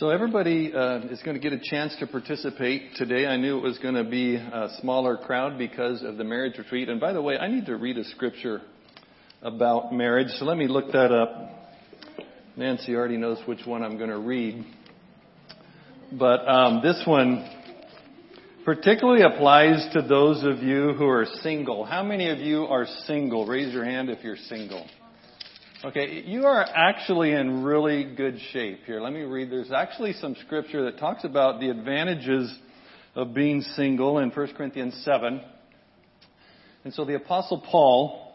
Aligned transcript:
So 0.00 0.08
everybody 0.08 0.72
uh, 0.72 1.00
is 1.10 1.20
going 1.24 1.38
to 1.38 1.42
get 1.42 1.52
a 1.52 1.60
chance 1.62 1.94
to 2.00 2.06
participate 2.06 2.94
today. 2.96 3.26
I 3.26 3.36
knew 3.36 3.58
it 3.58 3.62
was 3.62 3.76
going 3.80 3.96
to 3.96 4.02
be 4.02 4.36
a 4.36 4.68
smaller 4.80 5.18
crowd 5.18 5.58
because 5.58 6.02
of 6.02 6.16
the 6.16 6.24
marriage 6.24 6.56
retreat. 6.56 6.88
And 6.88 6.98
by 6.98 7.12
the 7.12 7.20
way, 7.20 7.36
I 7.36 7.48
need 7.48 7.66
to 7.66 7.76
read 7.76 7.98
a 7.98 8.04
scripture 8.04 8.62
about 9.42 9.92
marriage. 9.92 10.28
So 10.38 10.46
let 10.46 10.56
me 10.56 10.68
look 10.68 10.92
that 10.92 11.12
up. 11.12 11.50
Nancy 12.56 12.94
already 12.94 13.18
knows 13.18 13.42
which 13.44 13.66
one 13.66 13.82
I'm 13.82 13.98
going 13.98 14.08
to 14.08 14.18
read. 14.18 14.64
But 16.10 16.48
um, 16.48 16.80
this 16.82 17.02
one 17.04 17.46
particularly 18.64 19.20
applies 19.20 19.86
to 19.92 20.00
those 20.00 20.42
of 20.44 20.62
you 20.62 20.94
who 20.94 21.08
are 21.08 21.26
single. 21.42 21.84
How 21.84 22.02
many 22.02 22.30
of 22.30 22.38
you 22.38 22.64
are 22.64 22.86
single? 23.04 23.46
Raise 23.46 23.74
your 23.74 23.84
hand 23.84 24.08
if 24.08 24.24
you're 24.24 24.38
single. 24.48 24.86
Okay, 25.82 26.24
you 26.26 26.44
are 26.44 26.62
actually 26.62 27.32
in 27.32 27.62
really 27.62 28.04
good 28.04 28.38
shape 28.52 28.80
here. 28.84 29.00
Let 29.00 29.14
me 29.14 29.22
read. 29.22 29.50
There's 29.50 29.72
actually 29.72 30.12
some 30.12 30.36
scripture 30.44 30.84
that 30.84 30.98
talks 30.98 31.24
about 31.24 31.58
the 31.58 31.70
advantages 31.70 32.54
of 33.14 33.32
being 33.32 33.62
single 33.62 34.18
in 34.18 34.28
1 34.28 34.48
Corinthians 34.58 35.00
7. 35.06 35.40
And 36.84 36.92
so 36.92 37.06
the 37.06 37.14
apostle 37.14 37.64
Paul 37.66 38.34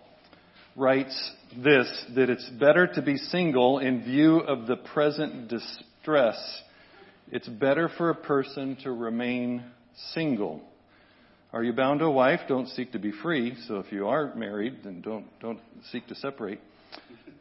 writes 0.76 1.32
this, 1.56 1.88
that 2.16 2.32
it's 2.32 2.50
better 2.60 2.88
to 2.88 3.02
be 3.04 3.16
single 3.16 3.78
in 3.78 4.04
view 4.04 4.40
of 4.40 4.66
the 4.66 4.78
present 4.78 5.48
distress. 5.48 6.62
It's 7.32 7.48
better 7.48 7.92
for 7.96 8.10
a 8.10 8.16
person 8.16 8.76
to 8.82 8.92
remain 8.92 9.64
single. 10.16 10.62
Are 11.54 11.64
you 11.64 11.74
bound 11.74 12.00
to 12.00 12.06
a 12.08 12.12
wife? 12.12 12.40
Don't 12.48 12.70
seek 12.70 12.94
to 12.94 13.00
be 13.00 13.12
free. 13.12 13.56
So 13.68 13.76
if 13.78 13.92
you 13.92 14.08
are 14.08 14.34
married, 14.34 14.80
then 14.84 15.02
don't, 15.02 15.28
don't 15.40 15.60
seek 15.92 16.08
to 16.08 16.16
separate. 16.16 16.60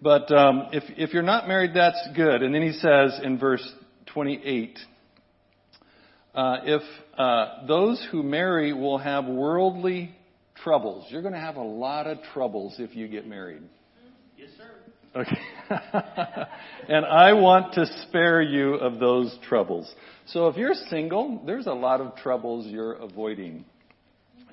But 0.05 0.31
um, 0.31 0.69
if, 0.73 0.85
if 0.99 1.15
you're 1.15 1.23
not 1.23 1.49
married, 1.49 1.71
that's 1.75 2.09
good. 2.15 2.43
And 2.43 2.55
then 2.55 2.61
he 2.61 2.73
says 2.73 3.19
in 3.23 3.39
verse 3.39 3.67
28, 4.09 4.79
uh, 6.35 6.57
if 6.63 6.83
uh, 7.17 7.67
those 7.67 8.07
who 8.13 8.23
marry 8.23 8.75
will 8.75 8.99
have 8.99 9.25
worldly 9.25 10.15
troubles, 10.63 11.07
you're 11.09 11.23
going 11.23 11.33
to 11.33 11.41
have 11.41 11.57
a 11.57 11.63
lot 11.63 12.07
of 12.07 12.19
troubles 12.35 12.75
if 12.79 12.95
you 12.95 13.09
get 13.09 13.27
married. 13.27 13.63
Yes, 14.37 14.51
sir. 14.59 15.23
Okay. 15.23 15.39
and 16.91 17.07
I 17.07 17.33
want 17.33 17.73
to 17.73 17.87
spare 18.07 18.43
you 18.43 18.75
of 18.75 19.01
those 19.01 19.35
troubles. 19.49 19.91
So 20.27 20.49
if 20.49 20.59
you're 20.59 20.75
single, 20.91 21.43
there's 21.47 21.67
a 21.67 21.73
lot 21.73 22.03
of 22.03 22.15
troubles 22.17 22.67
you're 22.67 22.93
avoiding. 22.93 23.65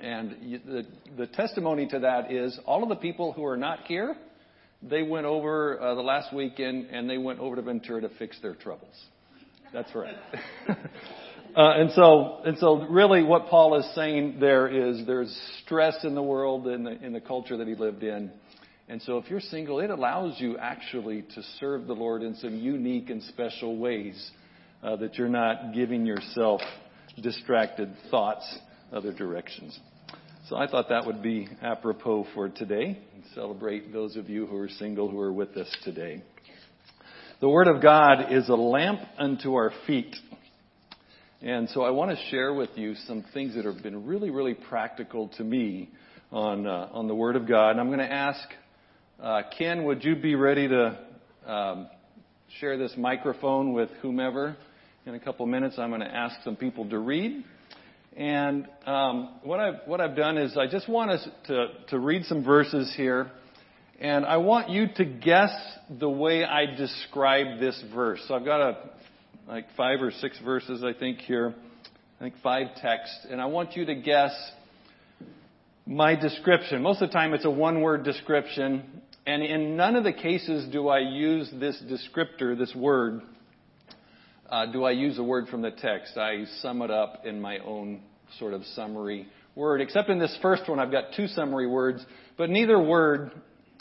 And 0.00 0.34
you, 0.40 0.60
the, 0.64 0.86
the 1.18 1.26
testimony 1.26 1.88
to 1.88 1.98
that 1.98 2.32
is 2.32 2.58
all 2.64 2.82
of 2.82 2.88
the 2.88 2.96
people 2.96 3.34
who 3.34 3.44
are 3.44 3.58
not 3.58 3.80
here, 3.80 4.16
they 4.82 5.02
went 5.02 5.26
over 5.26 5.80
uh, 5.80 5.94
the 5.94 6.02
last 6.02 6.34
weekend 6.34 6.86
and 6.90 7.08
they 7.08 7.18
went 7.18 7.38
over 7.38 7.56
to 7.56 7.62
Ventura 7.62 8.00
to 8.02 8.08
fix 8.18 8.38
their 8.40 8.54
troubles. 8.54 8.94
That's 9.72 9.94
right. 9.94 10.16
uh, 10.68 10.74
and 11.54 11.90
so, 11.92 12.40
and 12.44 12.58
so 12.58 12.86
really 12.88 13.22
what 13.22 13.46
Paul 13.46 13.78
is 13.78 13.94
saying 13.94 14.38
there 14.40 14.68
is 14.68 15.06
there's 15.06 15.34
stress 15.64 16.04
in 16.04 16.14
the 16.14 16.22
world 16.22 16.66
and 16.66 16.86
in, 16.86 17.04
in 17.04 17.12
the 17.12 17.20
culture 17.20 17.56
that 17.56 17.66
he 17.66 17.74
lived 17.74 18.02
in. 18.02 18.30
And 18.88 19.00
so 19.02 19.18
if 19.18 19.30
you're 19.30 19.40
single, 19.40 19.80
it 19.80 19.90
allows 19.90 20.38
you 20.38 20.58
actually 20.58 21.22
to 21.34 21.42
serve 21.60 21.86
the 21.86 21.94
Lord 21.94 22.22
in 22.22 22.34
some 22.36 22.56
unique 22.56 23.08
and 23.08 23.22
special 23.22 23.78
ways 23.78 24.30
uh, 24.82 24.96
that 24.96 25.14
you're 25.14 25.28
not 25.28 25.72
giving 25.74 26.04
yourself 26.04 26.60
distracted 27.22 27.94
thoughts 28.10 28.58
other 28.92 29.12
directions. 29.12 29.78
So 30.48 30.56
I 30.56 30.66
thought 30.66 30.88
that 30.88 31.06
would 31.06 31.22
be 31.22 31.48
apropos 31.62 32.26
for 32.34 32.48
today 32.48 32.98
celebrate 33.34 33.92
those 33.92 34.16
of 34.16 34.28
you 34.28 34.46
who 34.46 34.56
are 34.56 34.68
single 34.68 35.08
who 35.08 35.18
are 35.18 35.32
with 35.32 35.56
us 35.56 35.68
today. 35.84 36.22
The 37.40 37.48
Word 37.48 37.66
of 37.66 37.82
God 37.82 38.32
is 38.32 38.48
a 38.48 38.54
lamp 38.54 39.00
unto 39.18 39.54
our 39.54 39.72
feet. 39.86 40.14
And 41.40 41.68
so 41.70 41.82
I 41.82 41.90
want 41.90 42.10
to 42.10 42.16
share 42.30 42.52
with 42.52 42.70
you 42.76 42.94
some 43.06 43.24
things 43.32 43.54
that 43.54 43.64
have 43.64 43.82
been 43.82 44.06
really, 44.06 44.30
really 44.30 44.54
practical 44.54 45.28
to 45.36 45.44
me 45.44 45.90
on, 46.30 46.66
uh, 46.66 46.88
on 46.92 47.08
the 47.08 47.14
Word 47.14 47.36
of 47.36 47.48
God. 47.48 47.70
And 47.70 47.80
I'm 47.80 47.88
going 47.88 47.98
to 47.98 48.12
ask 48.12 48.40
uh, 49.20 49.42
Ken, 49.56 49.84
would 49.84 50.04
you 50.04 50.14
be 50.14 50.34
ready 50.34 50.68
to 50.68 50.98
um, 51.46 51.88
share 52.60 52.76
this 52.76 52.92
microphone 52.96 53.72
with 53.72 53.88
whomever? 54.02 54.56
In 55.06 55.14
a 55.14 55.20
couple 55.20 55.46
minutes, 55.46 55.76
I'm 55.78 55.90
going 55.90 56.00
to 56.00 56.14
ask 56.14 56.36
some 56.44 56.56
people 56.56 56.88
to 56.90 56.98
read. 56.98 57.44
And 58.16 58.68
um, 58.84 59.36
what 59.42 59.58
I've 59.58 59.74
what 59.86 60.00
I've 60.02 60.16
done 60.16 60.36
is 60.36 60.56
I 60.58 60.66
just 60.66 60.86
want 60.88 61.10
us 61.10 61.26
to 61.46 61.68
to 61.88 61.98
read 61.98 62.26
some 62.26 62.44
verses 62.44 62.92
here, 62.94 63.30
and 63.98 64.26
I 64.26 64.36
want 64.36 64.68
you 64.68 64.88
to 64.96 65.04
guess 65.04 65.50
the 65.88 66.10
way 66.10 66.44
I 66.44 66.66
describe 66.66 67.58
this 67.58 67.82
verse. 67.94 68.22
So 68.28 68.34
I've 68.34 68.44
got 68.44 68.60
a 68.60 68.76
like 69.48 69.64
five 69.78 70.02
or 70.02 70.10
six 70.10 70.38
verses 70.44 70.84
I 70.84 70.92
think 70.92 71.20
here, 71.20 71.54
I 72.20 72.24
think 72.24 72.34
five 72.42 72.68
texts, 72.82 73.26
and 73.30 73.40
I 73.40 73.46
want 73.46 73.76
you 73.76 73.86
to 73.86 73.94
guess 73.94 74.32
my 75.86 76.14
description. 76.14 76.82
Most 76.82 77.00
of 77.00 77.08
the 77.08 77.14
time, 77.14 77.32
it's 77.32 77.46
a 77.46 77.50
one-word 77.50 78.04
description, 78.04 79.02
and 79.26 79.42
in 79.42 79.76
none 79.76 79.96
of 79.96 80.04
the 80.04 80.12
cases 80.12 80.70
do 80.70 80.88
I 80.88 80.98
use 81.00 81.50
this 81.58 81.82
descriptor, 81.82 82.56
this 82.56 82.74
word, 82.74 83.22
uh, 84.52 84.66
do 84.66 84.84
I 84.84 84.90
use 84.90 85.18
a 85.18 85.22
word 85.22 85.48
from 85.48 85.62
the 85.62 85.70
text. 85.70 86.18
I 86.18 86.44
sum 86.60 86.82
it 86.82 86.90
up 86.90 87.24
in 87.24 87.40
my 87.40 87.58
own 87.60 88.02
sort 88.38 88.52
of 88.52 88.62
summary 88.76 89.26
word, 89.54 89.80
except 89.80 90.10
in 90.10 90.18
this 90.18 90.38
first 90.42 90.68
one, 90.68 90.78
I've 90.78 90.92
got 90.92 91.14
two 91.16 91.26
summary 91.26 91.66
words, 91.66 92.04
but 92.36 92.50
neither 92.50 92.78
word, 92.78 93.32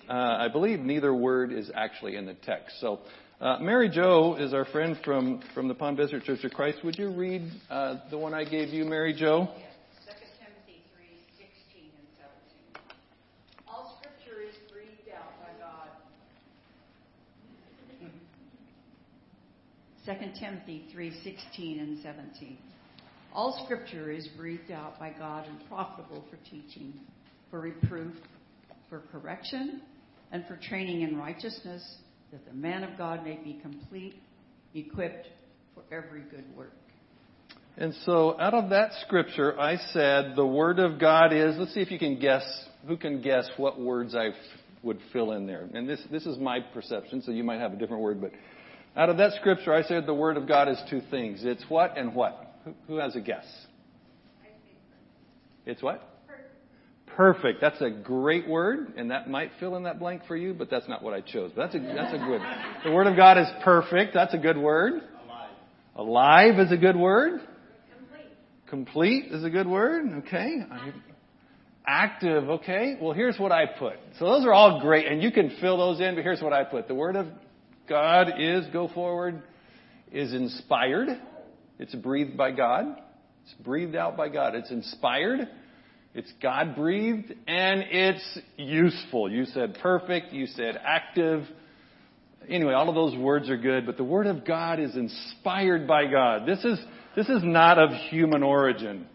uh, 0.10 0.14
I 0.14 0.48
believe 0.48 0.80
neither 0.80 1.14
word 1.14 1.52
is 1.52 1.70
actually 1.76 2.16
in 2.16 2.26
the 2.26 2.36
text. 2.36 2.80
So, 2.80 3.02
uh, 3.42 3.58
Mary 3.60 3.90
Jo 3.90 4.38
is 4.40 4.54
our 4.54 4.64
friend 4.66 4.98
from, 5.04 5.42
from 5.54 5.68
the 5.68 5.74
Palm 5.74 5.98
Desert 5.98 6.24
Church 6.24 6.44
of 6.46 6.52
Christ. 6.52 6.78
Would 6.86 6.98
you 6.98 7.12
read 7.12 7.52
uh, 7.70 7.96
the 8.10 8.18
one 8.18 8.34
I 8.34 8.46
gave 8.46 8.70
you, 8.70 8.86
Mary 8.86 9.14
Jo? 9.14 9.50
2 20.20 20.34
Timothy 20.38 20.84
3:16 20.94 21.80
and 21.80 21.98
17. 22.00 22.58
All 23.34 23.64
scripture 23.64 24.12
is 24.12 24.28
breathed 24.36 24.70
out 24.70 25.00
by 25.00 25.12
God 25.18 25.48
and 25.48 25.58
profitable 25.70 26.26
for 26.30 26.36
teaching, 26.50 26.94
for 27.50 27.62
reproof, 27.62 28.14
for 28.90 29.04
correction, 29.12 29.82
and 30.34 30.46
for 30.48 30.58
training 30.58 31.02
in 31.02 31.18
righteousness, 31.18 31.98
that 32.32 32.46
the 32.46 32.54
man 32.54 32.84
of 32.84 32.98
God 32.98 33.24
may 33.24 33.38
be 33.38 33.54
complete, 33.62 34.16
equipped 34.76 35.28
for 35.74 35.84
every 35.96 36.22
good 36.22 36.46
work. 36.58 36.74
And 37.78 37.94
so 38.04 38.38
out 38.38 38.54
of 38.54 38.70
that 38.72 38.92
scripture, 39.06 39.58
I 39.58 39.78
said 39.78 40.36
the 40.36 40.46
word 40.46 40.80
of 40.80 41.00
God 41.00 41.32
is, 41.32 41.56
let's 41.58 41.74
see 41.74 41.80
if 41.80 41.90
you 41.90 42.00
can 42.00 42.20
guess, 42.20 42.44
who 42.86 42.98
can 42.98 43.22
guess 43.22 43.50
what 43.56 43.80
words 43.80 44.14
I 44.14 44.32
would 44.84 45.00
fill 45.14 45.32
in 45.32 45.48
there. 45.48 45.70
And 45.74 45.88
this, 45.88 46.02
this 46.12 46.26
is 46.26 46.38
my 46.38 46.60
perception, 46.60 47.22
so 47.22 47.32
you 47.32 47.46
might 47.46 47.60
have 47.60 47.72
a 47.72 47.78
different 47.78 48.04
word, 48.04 48.20
but 48.20 48.32
out 48.96 49.09
of 49.09 49.18
that 49.18 49.34
scripture, 49.40 49.74
I 49.74 49.84
said 49.84 50.06
the 50.06 50.13
Word 50.13 50.38
of 50.38 50.47
God 50.47 50.68
is 50.68 50.81
two 50.90 51.02
things. 51.09 51.41
It's 51.44 51.63
what 51.69 51.97
and 51.97 52.13
what? 52.13 52.56
Who, 52.66 52.74
who 52.88 52.97
has 52.97 53.16
a 53.16 53.22
guess? 53.22 53.46
It's 55.66 55.81
what? 55.81 56.07
Perfect. 57.16 57.59
That's 57.62 57.81
a 57.81 57.90
great 57.90 58.47
word, 58.47 58.94
and 58.97 59.12
that 59.12 59.30
might 59.30 59.51
fill 59.59 59.75
in 59.75 59.84
that 59.84 60.00
blank 60.00 60.24
for 60.28 60.35
you, 60.35 60.53
but 60.53 60.69
that's 60.69 60.88
not 60.88 61.03
what 61.03 61.13
I 61.13 61.22
chose. 61.22 61.51
That's 61.56 61.75
a, 61.75 61.80
that's 61.80 62.13
a 62.13 62.18
good. 62.18 62.41
The 62.85 62.91
Word 62.91 63.07
of 63.07 63.16
God 63.16 63.38
is 63.38 63.47
perfect. 63.63 64.13
That's 64.13 64.34
a 64.34 64.38
good 64.38 64.57
word. 64.57 64.94
Alive. 65.25 65.50
Alive 65.96 66.59
is 66.59 66.72
a 66.72 66.78
good 66.78 66.96
word. 66.96 67.41
Complete 68.69 69.25
Complete 69.25 69.25
is 69.31 69.44
a 69.44 69.50
good 69.50 69.68
word. 69.68 70.24
Okay. 70.25 70.57
Active. 71.85 72.50
Okay. 72.50 72.97
Well, 73.01 73.13
here's 73.13 73.38
what 73.38 73.51
I 73.51 73.66
put. 73.66 73.95
So 74.18 74.25
those 74.25 74.45
are 74.45 74.54
all 74.54 74.80
great, 74.80 75.06
and 75.06 75.21
you 75.21 75.31
can 75.31 75.57
fill 75.60 75.77
those 75.77 76.00
in, 76.00 76.16
but 76.16 76.24
here's 76.24 76.42
what 76.42 76.54
I 76.54 76.63
put. 76.63 76.88
The 76.88 76.95
Word 76.95 77.18
of 77.18 77.27
God 77.88 78.33
is, 78.39 78.66
go 78.72 78.88
forward, 78.88 79.42
is 80.12 80.33
inspired. 80.33 81.10
It's 81.80 81.95
breathed 81.95 82.38
by 82.38 82.51
God. 82.51 82.86
It's 83.44 83.54
breathed 83.63 83.95
out 83.95 84.18
by 84.18 84.30
God. 84.30 84.56
It's 84.56 84.72
inspired. 84.72 85.48
It's 86.13 86.31
God 86.42 86.75
breathed 86.75 87.33
and 87.48 87.83
it's 87.89 88.39
useful. 88.57 89.31
You 89.31 89.45
said 89.45 89.78
perfect. 89.81 90.33
You 90.33 90.48
said 90.48 90.80
active. 90.83 91.45
Anyway, 92.50 92.74
all 92.74 92.89
of 92.89 92.95
those 92.95 93.18
words 93.18 93.50
are 93.50 93.57
good, 93.57 93.86
but 93.86 93.98
the 93.98 94.04
Word 94.04 94.28
of 94.28 94.45
God 94.45 94.80
is 94.80 94.95
inspired 94.95 95.88
by 95.88 96.06
God. 96.06 96.45
This 96.45 96.63
is, 96.66 96.80
this 97.16 97.30
is 97.30 97.42
not 97.44 97.78
of 97.78 97.92
human 98.10 98.44
origin. 98.44 99.07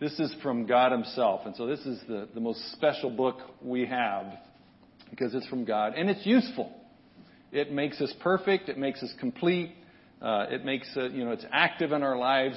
This 0.00 0.18
is 0.20 0.34
from 0.42 0.66
God 0.66 0.92
Himself. 0.92 1.42
And 1.46 1.56
so 1.56 1.66
this 1.66 1.80
is 1.80 1.98
the, 2.06 2.28
the 2.34 2.40
most 2.40 2.72
special 2.72 3.10
book 3.10 3.38
we 3.62 3.86
have 3.86 4.26
because 5.10 5.34
it's 5.34 5.46
from 5.48 5.64
God 5.64 5.94
and 5.96 6.10
it's 6.10 6.24
useful. 6.26 6.72
It 7.54 7.72
makes 7.72 8.00
us 8.00 8.12
perfect. 8.20 8.68
It 8.68 8.76
makes 8.76 9.02
us 9.02 9.12
complete. 9.18 9.70
Uh, 10.20 10.46
it 10.50 10.64
makes, 10.64 10.88
uh, 10.96 11.08
you 11.08 11.24
know, 11.24 11.30
it's 11.30 11.46
active 11.52 11.92
in 11.92 12.02
our 12.02 12.18
lives. 12.18 12.56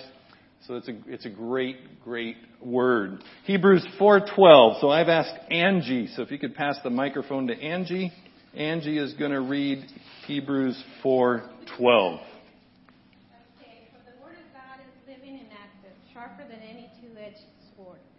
So 0.68 0.76
it's 0.76 0.90
a, 0.90 0.98
it's 1.06 1.26
a 1.26 1.30
great, 1.30 2.04
great 2.04 2.38
word. 2.62 3.24
Hebrews 3.46 3.88
4.12. 4.00 4.82
So 4.82 4.90
I've 4.90 5.08
asked 5.08 5.36
Angie. 5.52 6.08
So 6.08 6.24
if 6.24 6.32
you 6.32 6.40
could 6.40 6.56
pass 6.56 6.78
the 6.84 6.90
microphone 6.90 7.48
to 7.48 7.54
Angie. 7.54 8.12
Angie 8.56 8.98
is 8.98 9.14
going 9.14 9.32
to 9.32 9.42
read 9.42 9.86
Hebrews 10.26 10.84
4.12. 11.04 12.20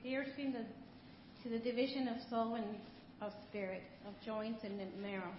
piercing 0.09 0.53
the, 0.53 0.65
to 1.43 1.51
the 1.51 1.59
division 1.59 2.09
of 2.09 2.17
soul 2.31 2.55
and 2.55 2.65
of 3.21 3.33
spirit, 3.49 3.83
of 4.07 4.15
joints 4.25 4.65
and 4.65 4.79
marrow, 5.03 5.33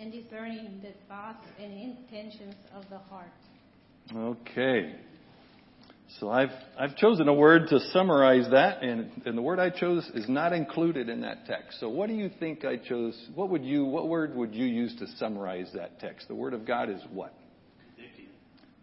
and 0.00 0.12
discerning 0.12 0.80
the 0.82 0.92
thoughts 1.08 1.46
and 1.60 1.72
intentions 1.72 2.54
of 2.74 2.84
the 2.90 2.98
heart. 2.98 3.32
Okay. 4.14 4.94
So 6.20 6.30
I've, 6.30 6.52
I've 6.78 6.96
chosen 6.96 7.28
a 7.28 7.34
word 7.34 7.68
to 7.68 7.80
summarize 7.92 8.50
that, 8.50 8.82
and, 8.82 9.10
and 9.26 9.36
the 9.36 9.42
word 9.42 9.58
I 9.58 9.68
chose 9.68 10.10
is 10.14 10.26
not 10.26 10.54
included 10.54 11.10
in 11.10 11.20
that 11.20 11.44
text. 11.46 11.80
So 11.80 11.90
what 11.90 12.08
do 12.08 12.14
you 12.14 12.30
think 12.40 12.64
I 12.64 12.76
chose? 12.76 13.14
What 13.34 13.50
would 13.50 13.64
you, 13.64 13.84
what 13.84 14.08
word 14.08 14.34
would 14.34 14.54
you 14.54 14.64
use 14.64 14.96
to 15.00 15.06
summarize 15.18 15.70
that 15.74 16.00
text? 16.00 16.26
The 16.28 16.34
word 16.34 16.54
of 16.54 16.66
God 16.66 16.88
is 16.88 17.00
what? 17.12 17.34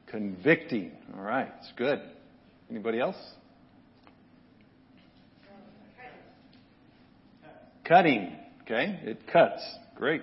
Convicting. 0.08 0.92
Convicting. 0.92 0.92
All 1.18 1.24
right. 1.24 1.52
It's 1.60 1.74
good. 1.76 2.00
Anybody 2.70 3.00
else? 3.00 3.18
Uh, 7.44 7.48
cutting. 7.86 8.36
Okay. 8.62 9.00
It 9.04 9.26
cuts. 9.32 9.64
Great. 9.96 10.22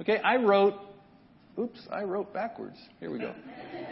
Okay. 0.00 0.18
I 0.18 0.36
wrote 0.36 0.74
Oops, 1.58 1.80
I 1.90 2.04
wrote 2.04 2.32
backwards. 2.32 2.76
Here 3.00 3.10
we 3.10 3.18
go. 3.18 3.34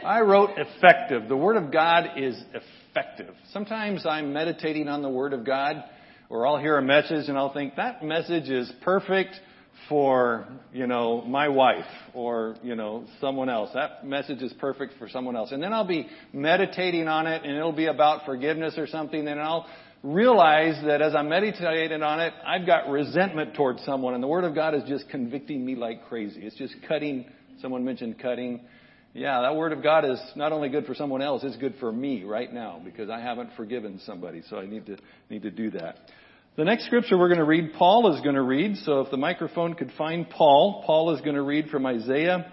I 0.05 0.21
wrote 0.21 0.51
effective. 0.57 1.29
The 1.29 1.37
Word 1.37 1.57
of 1.57 1.73
God 1.73 2.11
is 2.17 2.41
effective. 2.55 3.35
Sometimes 3.53 4.07
I'm 4.07 4.33
meditating 4.33 4.87
on 4.87 5.03
the 5.03 5.09
Word 5.09 5.33
of 5.33 5.45
God, 5.45 5.83
or 6.29 6.47
I'll 6.47 6.59
hear 6.59 6.79
a 6.79 6.83
message 6.83 7.29
and 7.29 7.37
I'll 7.37 7.53
think, 7.53 7.75
that 7.75 8.05
message 8.05 8.49
is 8.51 8.71
perfect 8.83 9.35
for, 9.89 10.47
you 10.73 10.87
know, 10.87 11.23
my 11.23 11.49
wife 11.49 11.85
or, 12.15 12.57
you 12.63 12.75
know, 12.75 13.05
someone 13.21 13.49
else. 13.49 13.71
That 13.75 14.07
message 14.07 14.43
is 14.43 14.53
perfect 14.55 14.95
for 14.99 15.09
someone 15.09 15.37
else. 15.37 15.53
And 15.53 15.63
then 15.63 15.73
I'll 15.73 15.87
be 15.87 16.09
meditating 16.33 17.09
on 17.09 17.27
it 17.27 17.45
and 17.45 17.57
it'll 17.57 17.73
be 17.73 17.87
about 17.87 18.25
forgiveness 18.25 18.75
or 18.77 18.87
something 18.87 19.27
and 19.29 19.41
I'll 19.41 19.67
realize 20.03 20.83
that 20.87 21.03
as 21.03 21.15
I'm 21.15 21.29
meditating 21.29 22.03
on 22.03 22.21
it, 22.21 22.33
I've 22.47 22.67
got 22.67 22.89
resentment 22.89 23.55
towards 23.55 23.85
someone 23.85 24.15
and 24.15 24.23
the 24.23 24.29
Word 24.29 24.45
of 24.45 24.55
God 24.55 24.75
is 24.75 24.83
just 24.89 25.09
convicting 25.09 25.65
me 25.65 25.75
like 25.75 26.07
crazy. 26.09 26.41
It's 26.43 26.57
just 26.57 26.75
cutting 26.89 27.27
Someone 27.61 27.85
mentioned 27.85 28.19
cutting. 28.19 28.61
Yeah, 29.15 29.41
that 29.41 29.57
word 29.57 29.73
of 29.73 29.83
God 29.83 30.05
is 30.05 30.21
not 30.35 30.53
only 30.53 30.69
good 30.69 30.85
for 30.85 30.95
someone 30.95 31.23
else, 31.23 31.43
it's 31.43 31.57
good 31.57 31.75
for 31.81 31.91
me 31.91 32.25
right 32.25 32.53
now 32.53 32.81
because 32.85 33.09
I 33.09 33.19
haven't 33.19 33.51
forgiven 33.57 33.99
somebody, 34.05 34.43
so 34.51 34.59
I 34.59 34.67
need 34.67 34.85
to 34.87 34.99
need 35.31 35.43
to 35.43 35.51
do 35.51 35.71
that. 35.71 35.97
The 36.57 36.65
next 36.65 36.87
scripture 36.87 37.19
we're 37.19 37.29
going 37.29 37.39
to 37.39 37.45
read, 37.45 37.75
Paul 37.75 38.15
is 38.15 38.23
going 38.23 38.35
to 38.35 38.43
read. 38.43 38.79
So 38.79 39.01
if 39.01 39.11
the 39.11 39.19
microphone 39.19 39.75
could 39.75 39.93
find 39.99 40.29
Paul, 40.29 40.83
Paul 40.87 41.15
is 41.15 41.21
going 41.21 41.35
to 41.35 41.43
read 41.43 41.69
from 41.69 41.85
Isaiah 41.85 42.51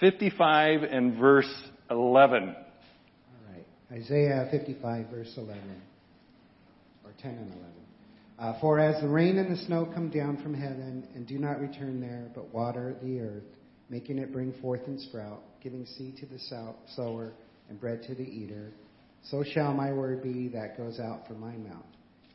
55 0.00 0.82
and 0.82 1.16
verse 1.16 1.52
11. 1.88 2.48
All 2.48 3.52
right. 3.52 3.64
Isaiah 3.92 4.48
55 4.50 5.08
verse 5.08 5.32
11. 5.36 5.56
Or 7.04 7.12
10 7.22 7.30
and 7.30 7.52
11. 7.52 7.64
Uh, 8.40 8.60
For 8.60 8.80
as 8.80 9.00
the 9.00 9.08
rain 9.08 9.38
and 9.38 9.56
the 9.56 9.62
snow 9.66 9.88
come 9.94 10.10
down 10.10 10.42
from 10.42 10.52
heaven 10.52 11.06
and 11.14 11.24
do 11.24 11.38
not 11.38 11.60
return 11.60 12.00
there, 12.00 12.28
but 12.34 12.52
water 12.52 12.96
the 13.04 13.20
earth 13.20 13.44
making 13.88 14.18
it 14.18 14.32
bring 14.32 14.52
forth 14.60 14.80
and 14.88 15.00
sprout, 15.00 15.42
giving 15.62 15.86
seed 15.86 16.16
to 16.16 16.26
the 16.26 16.38
sower 16.96 17.32
and 17.68 17.80
bread 17.80 18.02
to 18.02 18.16
the 18.16 18.24
eater. 18.24 18.72
So 19.22 19.44
shall 19.44 19.72
my 19.72 19.92
word 19.92 20.24
be 20.24 20.48
that 20.48 20.76
goes 20.76 20.98
out 20.98 21.28
from 21.28 21.38
my 21.38 21.52
mouth. 21.52 21.84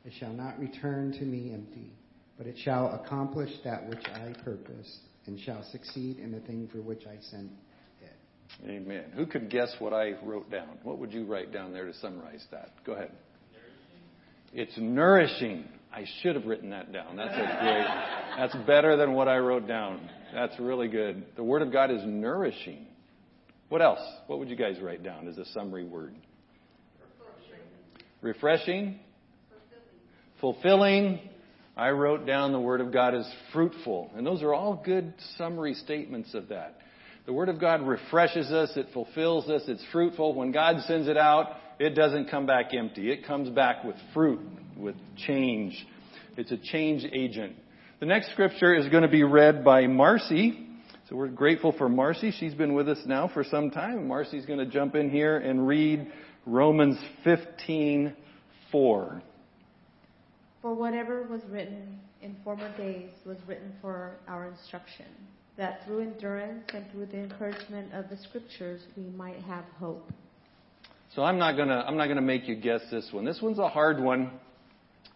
It 0.05 0.13
shall 0.19 0.33
not 0.33 0.59
return 0.59 1.11
to 1.13 1.23
me 1.23 1.51
empty, 1.53 1.91
but 2.37 2.47
it 2.47 2.55
shall 2.63 2.93
accomplish 2.93 3.51
that 3.63 3.87
which 3.87 4.03
I 4.05 4.33
purpose, 4.43 4.99
and 5.25 5.39
shall 5.39 5.63
succeed 5.71 6.19
in 6.19 6.31
the 6.31 6.39
thing 6.39 6.69
for 6.71 6.81
which 6.81 7.03
I 7.05 7.17
sent 7.21 7.51
it. 7.51 7.57
Amen. 8.67 9.05
Who 9.15 9.25
could 9.25 9.49
guess 9.49 9.73
what 9.79 9.93
I 9.93 10.13
wrote 10.23 10.49
down? 10.49 10.79
What 10.83 10.97
would 10.99 11.13
you 11.13 11.25
write 11.25 11.53
down 11.53 11.71
there 11.71 11.85
to 11.85 11.93
summarize 11.95 12.45
that? 12.51 12.71
Go 12.85 12.93
ahead. 12.93 13.11
It's 14.53 14.73
nourishing. 14.77 15.65
I 15.93 16.05
should 16.21 16.35
have 16.35 16.45
written 16.45 16.71
that 16.71 16.91
down. 16.91 17.15
That's 17.15 17.33
a 17.33 17.61
great. 17.61 17.87
That's 18.37 18.55
better 18.67 18.97
than 18.97 19.13
what 19.13 19.27
I 19.27 19.37
wrote 19.37 19.67
down. 19.67 20.09
That's 20.33 20.59
really 20.59 20.87
good. 20.87 21.25
The 21.35 21.43
Word 21.43 21.61
of 21.61 21.71
God 21.71 21.91
is 21.91 22.01
nourishing. 22.03 22.87
What 23.69 23.81
else? 23.81 24.01
What 24.27 24.39
would 24.39 24.49
you 24.49 24.55
guys 24.55 24.77
write 24.81 25.03
down 25.03 25.27
as 25.27 25.37
a 25.37 25.45
summary 25.45 25.83
word? 25.83 26.15
Refreshing. 27.19 27.65
Refreshing. 28.21 28.99
Fulfilling. 30.41 31.19
I 31.75 31.91
wrote 31.91 32.25
down 32.25 32.51
the 32.51 32.59
Word 32.59 32.81
of 32.81 32.91
God 32.91 33.15
is 33.15 33.25
fruitful. 33.53 34.11
And 34.15 34.25
those 34.25 34.41
are 34.43 34.53
all 34.53 34.81
good 34.83 35.13
summary 35.37 35.73
statements 35.73 36.33
of 36.33 36.49
that. 36.49 36.79
The 37.25 37.33
Word 37.33 37.49
of 37.49 37.59
God 37.59 37.87
refreshes 37.87 38.51
us, 38.51 38.71
it 38.75 38.87
fulfills 38.93 39.49
us, 39.49 39.61
it's 39.67 39.83
fruitful. 39.91 40.33
When 40.33 40.51
God 40.51 40.81
sends 40.87 41.07
it 41.07 41.15
out, 41.15 41.57
it 41.79 41.91
doesn't 41.91 42.29
come 42.29 42.45
back 42.45 42.73
empty. 42.73 43.11
It 43.11 43.25
comes 43.25 43.49
back 43.49 43.83
with 43.83 43.95
fruit, 44.13 44.41
with 44.75 44.95
change. 45.15 45.85
It's 46.37 46.51
a 46.51 46.57
change 46.57 47.05
agent. 47.13 47.55
The 47.99 48.05
next 48.05 48.31
scripture 48.31 48.73
is 48.73 48.87
going 48.89 49.03
to 49.03 49.09
be 49.09 49.23
read 49.23 49.63
by 49.63 49.87
Marcy. 49.87 50.67
So 51.09 51.15
we're 51.15 51.27
grateful 51.27 51.71
for 51.77 51.87
Marcy. 51.87 52.31
She's 52.31 52.53
been 52.53 52.73
with 52.73 52.89
us 52.89 52.99
now 53.05 53.27
for 53.33 53.43
some 53.43 53.71
time. 53.71 54.07
Marcy's 54.07 54.45
going 54.45 54.59
to 54.59 54.65
jump 54.65 54.95
in 54.95 55.09
here 55.09 55.37
and 55.37 55.67
read 55.67 56.11
Romans 56.45 56.97
15:4. 57.25 59.21
For 60.61 60.73
whatever 60.73 61.23
was 61.23 61.41
written 61.49 61.99
in 62.21 62.35
former 62.43 62.75
days 62.75 63.11
was 63.25 63.37
written 63.47 63.73
for 63.81 64.17
our 64.27 64.47
instruction, 64.47 65.05
that 65.57 65.85
through 65.85 66.01
endurance 66.01 66.65
and 66.73 66.85
through 66.91 67.05
the 67.07 67.17
encouragement 67.17 67.93
of 67.93 68.09
the 68.09 68.17
scriptures 68.17 68.81
we 68.97 69.03
might 69.03 69.39
have 69.43 69.63
hope. 69.79 70.11
So 71.15 71.23
I'm 71.23 71.39
not 71.39 71.55
gonna 71.55 71.83
I'm 71.87 71.97
not 71.97 72.07
gonna 72.07 72.21
make 72.21 72.47
you 72.47 72.55
guess 72.55 72.81
this 72.91 73.07
one. 73.11 73.25
This 73.25 73.39
one's 73.41 73.59
a 73.59 73.69
hard 73.69 74.01
one. 74.01 74.31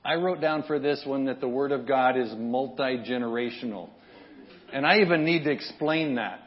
I 0.06 0.16
wrote 0.16 0.42
down 0.42 0.64
for 0.64 0.80
this 0.80 1.04
one 1.06 1.26
that 1.26 1.40
the 1.40 1.48
Word 1.48 1.72
of 1.72 1.88
God 1.88 2.18
is 2.18 2.34
multi 2.38 2.98
generational. 3.08 3.90
And 4.72 4.88
I 4.88 5.00
even 5.00 5.24
need 5.24 5.44
to 5.44 5.52
explain 5.52 6.16
that. 6.16 6.40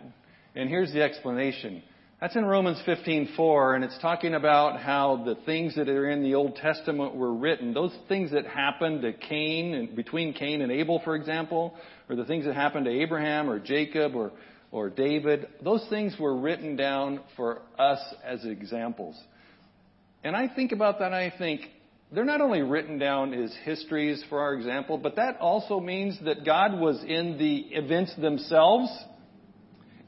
And 0.54 0.68
here's 0.68 0.92
the 0.92 1.02
explanation. 1.02 1.82
That's 2.18 2.34
in 2.34 2.46
Romans 2.46 2.80
15:4 2.86 3.74
and 3.74 3.84
it's 3.84 3.98
talking 3.98 4.32
about 4.32 4.80
how 4.80 5.16
the 5.26 5.34
things 5.44 5.74
that 5.74 5.90
are 5.90 6.08
in 6.08 6.22
the 6.22 6.34
Old 6.34 6.56
Testament 6.56 7.14
were 7.14 7.34
written. 7.34 7.74
Those 7.74 7.94
things 8.08 8.30
that 8.30 8.46
happened 8.46 9.02
to 9.02 9.12
Cain 9.12 9.74
and 9.74 9.94
between 9.94 10.32
Cain 10.32 10.62
and 10.62 10.72
Abel 10.72 10.98
for 11.00 11.14
example, 11.14 11.74
or 12.08 12.16
the 12.16 12.24
things 12.24 12.46
that 12.46 12.54
happened 12.54 12.86
to 12.86 12.90
Abraham 12.90 13.50
or 13.50 13.58
Jacob 13.58 14.16
or 14.16 14.32
or 14.72 14.88
David, 14.88 15.46
those 15.62 15.86
things 15.90 16.18
were 16.18 16.34
written 16.34 16.74
down 16.74 17.20
for 17.36 17.60
us 17.78 18.00
as 18.24 18.46
examples. 18.46 19.22
And 20.24 20.34
I 20.34 20.48
think 20.48 20.72
about 20.72 21.00
that 21.00 21.06
and 21.06 21.14
I 21.14 21.34
think 21.36 21.68
they're 22.12 22.24
not 22.24 22.40
only 22.40 22.62
written 22.62 22.98
down 22.98 23.34
as 23.34 23.54
histories 23.64 24.24
for 24.30 24.40
our 24.40 24.54
example, 24.54 24.96
but 24.96 25.16
that 25.16 25.36
also 25.38 25.80
means 25.80 26.18
that 26.24 26.46
God 26.46 26.80
was 26.80 27.04
in 27.06 27.36
the 27.36 27.56
events 27.72 28.14
themselves. 28.16 28.88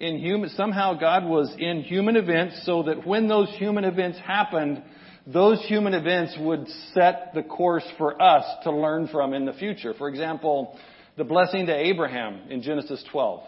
In 0.01 0.19
human, 0.19 0.51
somehow 0.51 0.95
God 0.95 1.25
was 1.25 1.53
in 1.59 1.83
human 1.83 2.17
events 2.17 2.63
so 2.65 2.85
that 2.85 3.05
when 3.07 3.27
those 3.27 3.49
human 3.57 3.85
events 3.85 4.19
happened, 4.19 4.83
those 5.27 5.61
human 5.67 5.93
events 5.93 6.37
would 6.39 6.67
set 6.95 7.33
the 7.35 7.43
course 7.43 7.87
for 7.99 8.21
us 8.21 8.45
to 8.63 8.71
learn 8.71 9.09
from 9.09 9.35
in 9.35 9.45
the 9.45 9.53
future. 9.53 9.95
For 9.95 10.09
example, 10.09 10.79
the 11.17 11.25
blessing 11.25 11.67
to 11.67 11.75
Abraham 11.75 12.49
in 12.49 12.63
Genesis 12.63 13.05
12. 13.11 13.41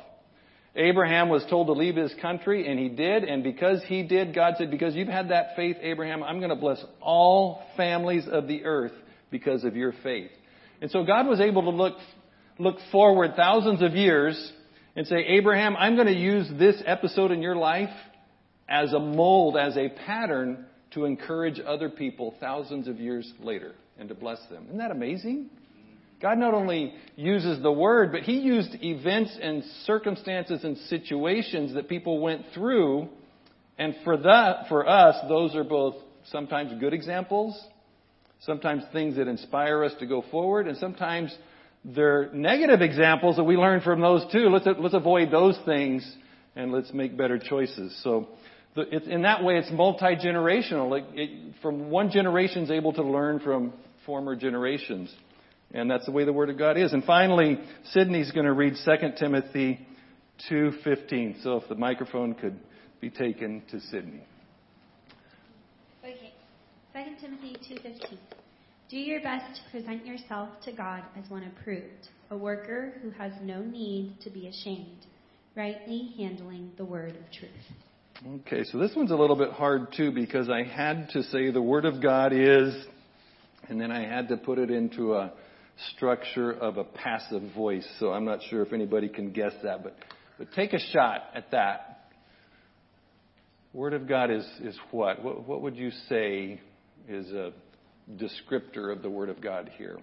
Abraham 0.77 1.29
was 1.29 1.45
told 1.49 1.69
to 1.69 1.73
leave 1.73 1.97
his 1.97 2.13
country, 2.21 2.69
and 2.69 2.79
he 2.79 2.89
did. 2.89 3.25
And 3.25 3.43
because 3.43 3.83
he 3.87 4.03
did, 4.03 4.35
God 4.35 4.55
said, 4.59 4.71
Because 4.71 4.95
you've 4.95 5.09
had 5.09 5.31
that 5.31 5.57
faith, 5.57 5.77
Abraham, 5.81 6.23
I'm 6.23 6.39
going 6.39 6.51
to 6.51 6.57
bless 6.57 6.85
all 7.01 7.63
families 7.77 8.27
of 8.31 8.47
the 8.47 8.65
earth 8.65 8.93
because 9.31 9.65
of 9.65 9.77
your 9.77 9.93
faith. 10.03 10.31
And 10.81 10.91
so 10.91 11.05
God 11.05 11.27
was 11.27 11.41
able 11.41 11.63
to 11.63 11.71
look, 11.71 11.95
look 12.59 12.77
forward 12.91 13.33
thousands 13.37 13.83
of 13.83 13.93
years 13.93 14.53
and 14.97 15.07
say, 15.07 15.25
Abraham, 15.27 15.77
I'm 15.77 15.95
going 15.95 16.07
to 16.09 16.13
use 16.13 16.51
this 16.59 16.83
episode 16.85 17.31
in 17.31 17.43
your 17.43 17.57
life 17.57 17.91
as 18.69 18.93
a 18.93 18.99
mold, 18.99 19.57
as 19.57 19.77
a 19.77 19.89
pattern 20.07 20.67
to 20.93 21.05
encourage 21.05 21.61
other 21.65 21.89
people 21.89 22.35
thousands 22.41 22.89
of 22.89 22.99
years 22.99 23.31
later 23.41 23.75
and 23.99 24.09
to 24.09 24.15
bless 24.15 24.41
them. 24.51 24.65
Isn't 24.67 24.79
that 24.79 24.91
amazing? 24.91 25.51
God 26.21 26.39
not 26.39 26.53
only 26.53 26.95
uses 27.17 27.63
the 27.63 27.73
word, 27.73 28.13
but 28.13 28.23
he 28.23 28.41
used 28.41 28.77
events 28.83 29.37
and 29.41 29.65
circumstances 29.85 30.65
and 30.65 30.77
situations 30.89 31.75
that 31.75 31.89
people 31.89 32.21
went 32.21 32.45
through. 32.53 33.09
And 33.79 33.95
for 34.05 34.19
that, 34.19 34.69
for 34.69 34.87
us, 34.87 35.17
those 35.29 35.55
are 35.55 35.65
both 35.65 35.95
sometimes 36.31 36.79
good 36.79 36.93
examples, 36.93 37.59
sometimes 38.41 38.83
things 38.93 39.17
that 39.17 39.29
inspire 39.29 39.83
us 39.83 39.93
to 40.01 40.07
go 40.07 40.23
forward, 40.31 40.69
and 40.69 40.77
sometimes 40.77 41.35
they're 41.85 42.31
negative 42.33 42.83
examples 42.83 43.37
that 43.37 43.45
we 43.45 43.57
learn 43.57 43.81
from 43.81 44.01
those 44.01 44.25
too. 44.31 44.49
Let's, 44.49 44.67
let's 44.79 44.95
avoid 44.95 45.31
those 45.31 45.59
things 45.65 46.17
and 46.55 46.73
let's 46.73 46.93
make 46.93 47.17
better 47.17 47.39
choices. 47.39 47.99
So, 48.03 48.29
the, 48.75 48.83
it, 48.83 49.05
in 49.05 49.23
that 49.23 49.43
way, 49.43 49.57
it's 49.57 49.71
multi 49.73 50.17
generational. 50.17 50.91
Like 50.91 51.05
it, 51.15 51.55
from 51.63 51.91
one 51.91 52.11
generation 52.11 52.63
is 52.65 52.71
able 52.71 52.93
to 52.95 53.03
learn 53.03 53.41
from 53.41 53.73
former 54.07 54.37
generations. 54.37 55.13
And 55.73 55.91
that's 55.91 56.05
the 56.05 56.13
way 56.13 56.25
the 56.25 56.33
Word 56.33 56.51
of 56.51 56.59
God 56.59 56.77
is. 56.77 56.93
And 56.93 57.05
finally, 57.05 57.59
Sydney's 57.93 58.33
going 58.33 58.47
to 58.47 58.53
read 58.53 58.75
2 58.85 58.93
Timothy 59.19 59.87
2.15. 60.51 61.43
So 61.43 61.57
if 61.57 61.69
the 61.69 61.77
microphone 61.77 62.35
could 62.35 62.59
be 63.01 63.11
taken 63.11 63.63
to 63.71 63.81
Sydney. 63.81 64.23
Okay. 66.05 66.33
2 66.95 67.01
Timothy 67.21 67.57
2.15. 67.71 68.40
Do 68.91 68.97
your 68.97 69.21
best 69.21 69.45
to 69.55 69.71
present 69.71 70.05
yourself 70.05 70.49
to 70.65 70.73
God 70.73 71.05
as 71.17 71.31
one 71.31 71.45
approved, 71.45 72.09
a 72.33 72.37
worker 72.37 72.95
who 73.03 73.11
has 73.11 73.31
no 73.41 73.63
need 73.63 74.17
to 74.23 74.31
be 74.31 74.49
ashamed, 74.49 75.07
rightly 75.55 76.13
handling 76.19 76.73
the 76.77 76.85
word 76.85 77.11
of 77.11 77.23
truth. 77.33 78.41
Okay, 78.41 78.65
so 78.65 78.79
this 78.79 78.91
one's 78.97 79.13
a 79.13 79.17
little 79.17 79.37
bit 79.37 79.53
hard 79.53 79.93
too 79.97 80.11
because 80.11 80.51
I 80.51 80.65
had 80.65 81.09
to 81.11 81.23
say 81.23 81.53
the 81.53 81.63
Word 81.63 81.85
of 81.85 82.03
God 82.03 82.33
is, 82.33 82.75
and 83.69 83.81
then 83.81 83.93
I 83.93 84.01
had 84.01 84.27
to 84.29 84.37
put 84.37 84.59
it 84.59 84.73
into 84.73 85.15
a 85.15 85.33
structure 85.95 86.53
of 86.53 86.77
a 86.77 86.83
passive 86.83 87.43
voice. 87.55 87.87
So 88.01 88.13
I'm 88.13 88.25
not 88.25 88.41
sure 88.51 88.61
if 88.63 88.73
anybody 88.73 89.09
can 89.09 89.31
guess 89.31 89.53
that, 89.63 89.85
but, 89.85 89.97
but 90.37 90.53
take 90.53 90.73
a 90.73 90.81
shot 90.93 91.23
at 91.33 91.53
that. 91.53 92.09
Word 93.73 93.95
of 93.95 94.09
God 94.09 94.33
is, 94.33 94.45
is 94.65 94.77
what? 94.91 95.23
what? 95.23 95.47
What 95.47 95.63
would 95.63 95.77
you 95.77 95.93
say 96.09 96.61
is 97.09 97.31
a 97.31 97.53
descriptor 98.17 98.93
of 98.93 99.03
the 99.03 99.11
Word 99.11 99.29
of 99.29 99.41
God 99.41 99.71
here? 99.77 99.99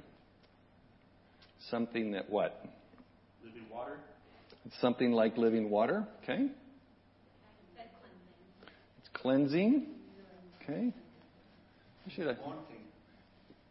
Something 1.70 2.12
that 2.12 2.30
what? 2.30 2.64
Living 3.44 3.64
water. 3.72 3.98
Something 4.82 5.12
like 5.12 5.38
living 5.38 5.70
water, 5.70 6.06
okay? 6.24 6.48
It's 9.00 9.10
cleansing, 9.14 9.88
okay? 10.62 10.94
Should 12.16 12.28
I? 12.28 12.36
Wanting. 12.46 12.78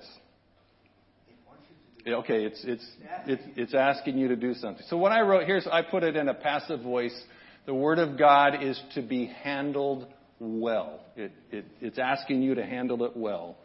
It 1.27 1.35
wants 1.47 1.63
you 1.69 2.03
to 2.03 2.09
do 2.11 2.15
Okay, 2.17 2.45
it's 2.45 2.63
it's 2.63 2.85
it's 3.27 3.43
it's 3.55 3.73
asking 3.73 4.17
you 4.17 4.29
to 4.29 4.35
do 4.35 4.53
something. 4.53 4.85
So 4.89 4.97
what 4.97 5.11
I 5.11 5.21
wrote 5.21 5.45
here's 5.45 5.67
I 5.67 5.81
put 5.81 6.03
it 6.03 6.15
in 6.15 6.27
a 6.29 6.33
passive 6.33 6.81
voice. 6.81 7.19
The 7.65 7.73
word 7.73 7.99
of 7.99 8.17
God 8.17 8.63
is 8.63 8.81
to 8.95 9.01
be 9.01 9.27
handled 9.27 10.07
well. 10.39 10.99
It, 11.15 11.31
it 11.51 11.65
it's 11.79 11.99
asking 11.99 12.41
you 12.41 12.55
to 12.55 12.65
handle 12.65 13.03
it 13.05 13.15
well. 13.15 13.57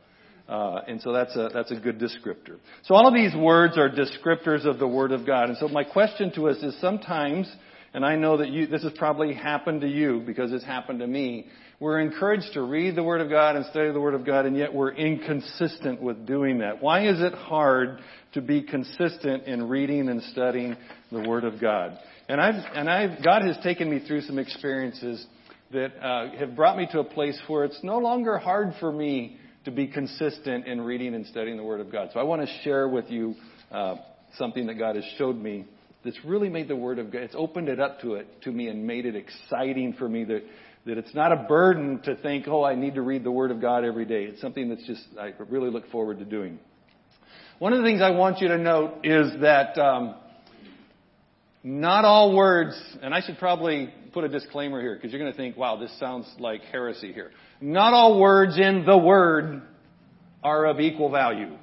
Uh, 0.49 0.81
and 0.87 1.00
so 1.00 1.12
that's 1.12 1.35
a 1.35 1.49
that's 1.53 1.73
a 1.73 1.76
good 1.76 1.99
descriptor. 1.99 2.59
So 2.85 2.95
all 2.95 3.09
of 3.09 3.15
these 3.15 3.35
words 3.35 3.79
are 3.79 3.88
descriptors 3.88 4.65
of 4.65 4.79
the 4.79 4.87
Word 4.87 5.12
of 5.12 5.26
God. 5.26 5.49
And 5.49 5.59
so 5.59 5.69
my 5.69 5.83
question 5.83 6.33
to 6.35 6.49
us 6.49 6.59
is 6.59 6.79
sometimes, 6.81 7.50
and 7.95 8.05
I 8.05 8.17
know 8.17 8.37
that 8.37 8.50
you 8.50 8.67
this 8.67 8.85
has 8.85 8.93
probably 8.97 9.35
happened 9.35 9.81
to 9.81 9.88
you 9.88 10.23
because 10.25 10.53
it's 10.53 10.65
happened 10.65 11.00
to 11.00 11.07
me. 11.07 11.47
We're 11.81 12.00
encouraged 12.00 12.53
to 12.55 12.62
read 12.62 12.97
the 12.97 13.03
Word 13.03 13.21
of 13.21 13.29
God 13.29 13.57
and 13.57 13.67
study 13.67 13.93
the 13.93 14.00
Word 14.00 14.15
of 14.15 14.25
God, 14.25 14.47
and 14.47 14.57
yet 14.57 14.73
we're 14.73 14.93
inconsistent 14.93 16.00
with 16.00 16.26
doing 16.26 16.59
that. 16.59 16.83
Why 16.83 17.09
is 17.09 17.21
it 17.21 17.35
hard 17.35 18.00
to 18.35 18.41
be 18.41 18.62
consistent 18.62 19.45
in 19.45 19.69
reading 19.69 20.09
and 20.09 20.23
studying 20.23 20.76
the 21.11 21.29
Word 21.29 21.45
of 21.45 21.61
God? 21.61 21.99
And 22.28 22.40
I've 22.40 22.64
and 22.75 22.90
I've 22.90 23.23
God 23.23 23.42
has 23.42 23.56
taken 23.62 23.88
me 23.88 24.00
through 24.04 24.23
some 24.23 24.38
experiences 24.38 25.25
that 25.73 25.92
uh, 26.04 26.37
have 26.38 26.56
brought 26.56 26.76
me 26.76 26.88
to 26.90 27.00
a 27.00 27.04
place 27.04 27.38
where 27.47 27.64
it's 27.64 27.78
no 27.85 27.99
longer 27.99 28.37
hard 28.38 28.75
for 28.80 28.90
me 28.90 29.38
to 29.64 29.71
be 29.71 29.87
consistent 29.87 30.66
in 30.66 30.80
reading 30.80 31.14
and 31.14 31.26
studying 31.26 31.56
the 31.56 31.62
Word 31.62 31.80
of 31.80 31.90
God. 31.90 32.11
So 32.12 32.21
I 32.21 32.25
want 32.25 32.42
to 32.42 32.49
share 32.62 32.88
with 32.88 33.11
you 33.11 33.35
uh, 33.71 33.97
something 34.38 34.66
that 34.66 34.75
God 34.75 34.97
has 34.97 35.04
showed 35.18 35.37
me 35.37 35.66
that's 36.04 36.18
really 36.25 36.49
made 36.49 36.66
the 36.66 36.76
Word 36.76 36.99
of 36.99 37.12
God. 37.12 37.23
It's 37.23 37.35
opened 37.37 37.68
it 37.68 37.78
up 37.78 38.00
to 38.00 38.14
it 38.14 38.42
to 38.42 38.50
me 38.50 38.68
and 38.68 38.87
made 38.87 39.06
it 39.06 39.14
exciting 39.14 39.95
for 39.95 40.09
me 40.09 40.25
that 40.25 40.42
that 40.87 40.99
it's 40.99 41.14
not 41.14 41.33
a 41.33 41.47
burden 41.49 42.00
to 42.04 42.16
think, 42.16 42.47
oh, 42.49 42.64
I 42.64 42.75
need 42.75 42.95
to 42.95 43.02
read 43.02 43.23
the 43.23 43.30
Word 43.30 43.52
of 43.52 43.61
God 43.61 43.85
every 43.85 44.04
day. 44.04 44.25
It's 44.25 44.40
something 44.40 44.68
that's 44.68 44.87
just 44.87 45.04
I 45.21 45.33
really 45.49 45.71
look 45.71 45.88
forward 45.92 46.18
to 46.18 46.25
doing. 46.25 46.59
One 47.61 47.73
of 47.73 47.78
the 47.78 47.85
things 47.85 48.02
I 48.02 48.11
want 48.11 48.40
you 48.40 48.49
to 48.49 48.59
note 48.59 49.04
is 49.04 49.40
that 49.40 49.78
um, 49.78 50.16
not 51.66 52.04
all 52.04 52.32
words, 52.32 52.80
and 53.02 53.12
I 53.12 53.20
should 53.20 53.38
probably 53.38 53.92
put 54.12 54.23
a 54.23 54.28
disclaimer 54.28 54.80
here 54.80 54.94
because 54.94 55.11
you're 55.11 55.20
going 55.20 55.32
to 55.32 55.37
think, 55.37 55.56
wow, 55.56 55.75
this 55.75 55.90
sounds 55.99 56.32
like 56.38 56.62
heresy 56.70 57.12
here. 57.12 57.32
Not 57.61 57.92
all 57.92 58.20
words 58.20 58.56
in 58.56 58.85
the 58.87 58.96
Word 58.96 59.62
are 60.44 60.66
of 60.66 60.78
equal 60.78 61.11
value. 61.11 61.56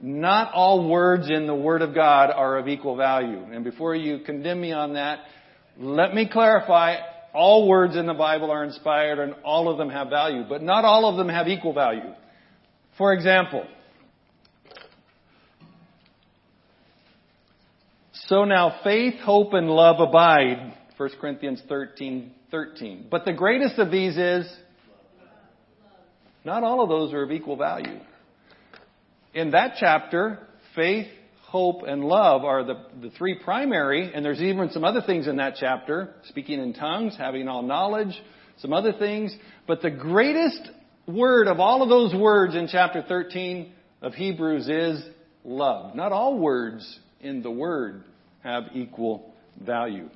Not 0.00 0.52
all 0.54 0.88
words 0.88 1.30
in 1.30 1.48
the 1.48 1.54
Word 1.54 1.82
of 1.82 1.96
God 1.96 2.30
are 2.30 2.58
of 2.58 2.68
equal 2.68 2.94
value. 2.94 3.42
And 3.42 3.64
before 3.64 3.96
you 3.96 4.20
condemn 4.20 4.60
me 4.60 4.70
on 4.70 4.94
that, 4.94 5.18
let 5.76 6.14
me 6.14 6.28
clarify, 6.32 6.98
all 7.34 7.66
words 7.66 7.96
in 7.96 8.06
the 8.06 8.14
Bible 8.14 8.52
are 8.52 8.62
inspired 8.62 9.18
and 9.18 9.34
all 9.42 9.68
of 9.68 9.78
them 9.78 9.90
have 9.90 10.10
value, 10.10 10.44
but 10.48 10.62
not 10.62 10.84
all 10.84 11.06
of 11.06 11.16
them 11.16 11.28
have 11.28 11.48
equal 11.48 11.72
value. 11.72 12.14
For 12.96 13.14
example, 13.14 13.66
so 18.32 18.46
now 18.46 18.80
faith, 18.82 19.20
hope, 19.20 19.52
and 19.52 19.68
love 19.68 20.00
abide. 20.00 20.72
1 20.96 21.10
Corinthians 21.20 21.62
13, 21.68 22.32
13. 22.50 23.08
But 23.10 23.26
the 23.26 23.34
greatest 23.34 23.78
of 23.78 23.90
these 23.90 24.16
is 24.16 24.50
not 26.42 26.64
all 26.64 26.82
of 26.82 26.88
those 26.88 27.12
are 27.12 27.24
of 27.24 27.30
equal 27.30 27.56
value. 27.56 28.00
In 29.34 29.50
that 29.50 29.74
chapter, 29.78 30.38
faith, 30.74 31.08
hope, 31.42 31.82
and 31.86 32.02
love 32.06 32.42
are 32.44 32.64
the, 32.64 32.82
the 33.02 33.10
three 33.10 33.38
primary, 33.38 34.10
and 34.14 34.24
there's 34.24 34.40
even 34.40 34.70
some 34.70 34.82
other 34.82 35.02
things 35.02 35.28
in 35.28 35.36
that 35.36 35.56
chapter, 35.60 36.14
speaking 36.30 36.58
in 36.58 36.72
tongues, 36.72 37.14
having 37.18 37.48
all 37.48 37.60
knowledge, 37.60 38.18
some 38.60 38.72
other 38.72 38.94
things. 38.94 39.36
But 39.66 39.82
the 39.82 39.90
greatest 39.90 40.70
word 41.06 41.48
of 41.48 41.60
all 41.60 41.82
of 41.82 41.90
those 41.90 42.18
words 42.18 42.54
in 42.54 42.66
chapter 42.66 43.04
13 43.06 43.74
of 44.00 44.14
Hebrews 44.14 44.70
is 44.70 45.04
love. 45.44 45.94
Not 45.94 46.12
all 46.12 46.38
words 46.38 46.98
in 47.20 47.42
the 47.42 47.50
word 47.50 48.04
have 48.42 48.64
equal 48.74 49.32
value. 49.60 50.08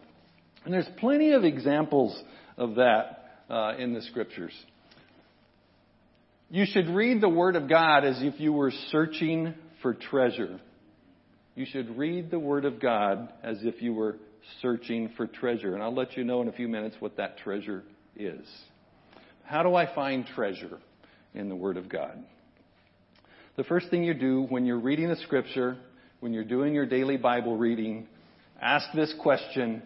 And 0.64 0.74
there's 0.74 0.88
plenty 0.98 1.32
of 1.32 1.44
examples 1.44 2.20
of 2.56 2.76
that 2.76 3.42
uh, 3.48 3.74
in 3.78 3.94
the 3.94 4.02
scriptures. 4.02 4.52
You 6.50 6.64
should 6.66 6.88
read 6.88 7.20
the 7.20 7.28
Word 7.28 7.56
of 7.56 7.68
God 7.68 8.04
as 8.04 8.22
if 8.22 8.40
you 8.40 8.52
were 8.52 8.72
searching 8.90 9.54
for 9.82 9.94
treasure. 9.94 10.60
You 11.54 11.66
should 11.66 11.96
read 11.96 12.30
the 12.30 12.38
Word 12.38 12.64
of 12.64 12.80
God 12.80 13.32
as 13.42 13.58
if 13.62 13.82
you 13.82 13.94
were 13.94 14.16
searching 14.62 15.10
for 15.16 15.26
treasure. 15.26 15.74
And 15.74 15.82
I'll 15.82 15.94
let 15.94 16.16
you 16.16 16.24
know 16.24 16.42
in 16.42 16.48
a 16.48 16.52
few 16.52 16.68
minutes 16.68 16.96
what 17.00 17.16
that 17.16 17.38
treasure 17.38 17.82
is. 18.16 18.46
How 19.44 19.62
do 19.62 19.74
I 19.74 19.92
find 19.94 20.26
treasure 20.26 20.78
in 21.34 21.48
the 21.48 21.56
Word 21.56 21.76
of 21.76 21.88
God? 21.88 22.22
The 23.56 23.64
first 23.64 23.88
thing 23.88 24.04
you 24.04 24.14
do 24.14 24.42
when 24.42 24.66
you're 24.66 24.78
reading 24.78 25.08
the 25.08 25.16
Scripture, 25.16 25.76
when 26.20 26.32
you're 26.32 26.44
doing 26.44 26.74
your 26.74 26.86
daily 26.86 27.16
Bible 27.16 27.56
reading, 27.56 28.06
ask 28.60 28.86
this 28.94 29.14
question 29.20 29.82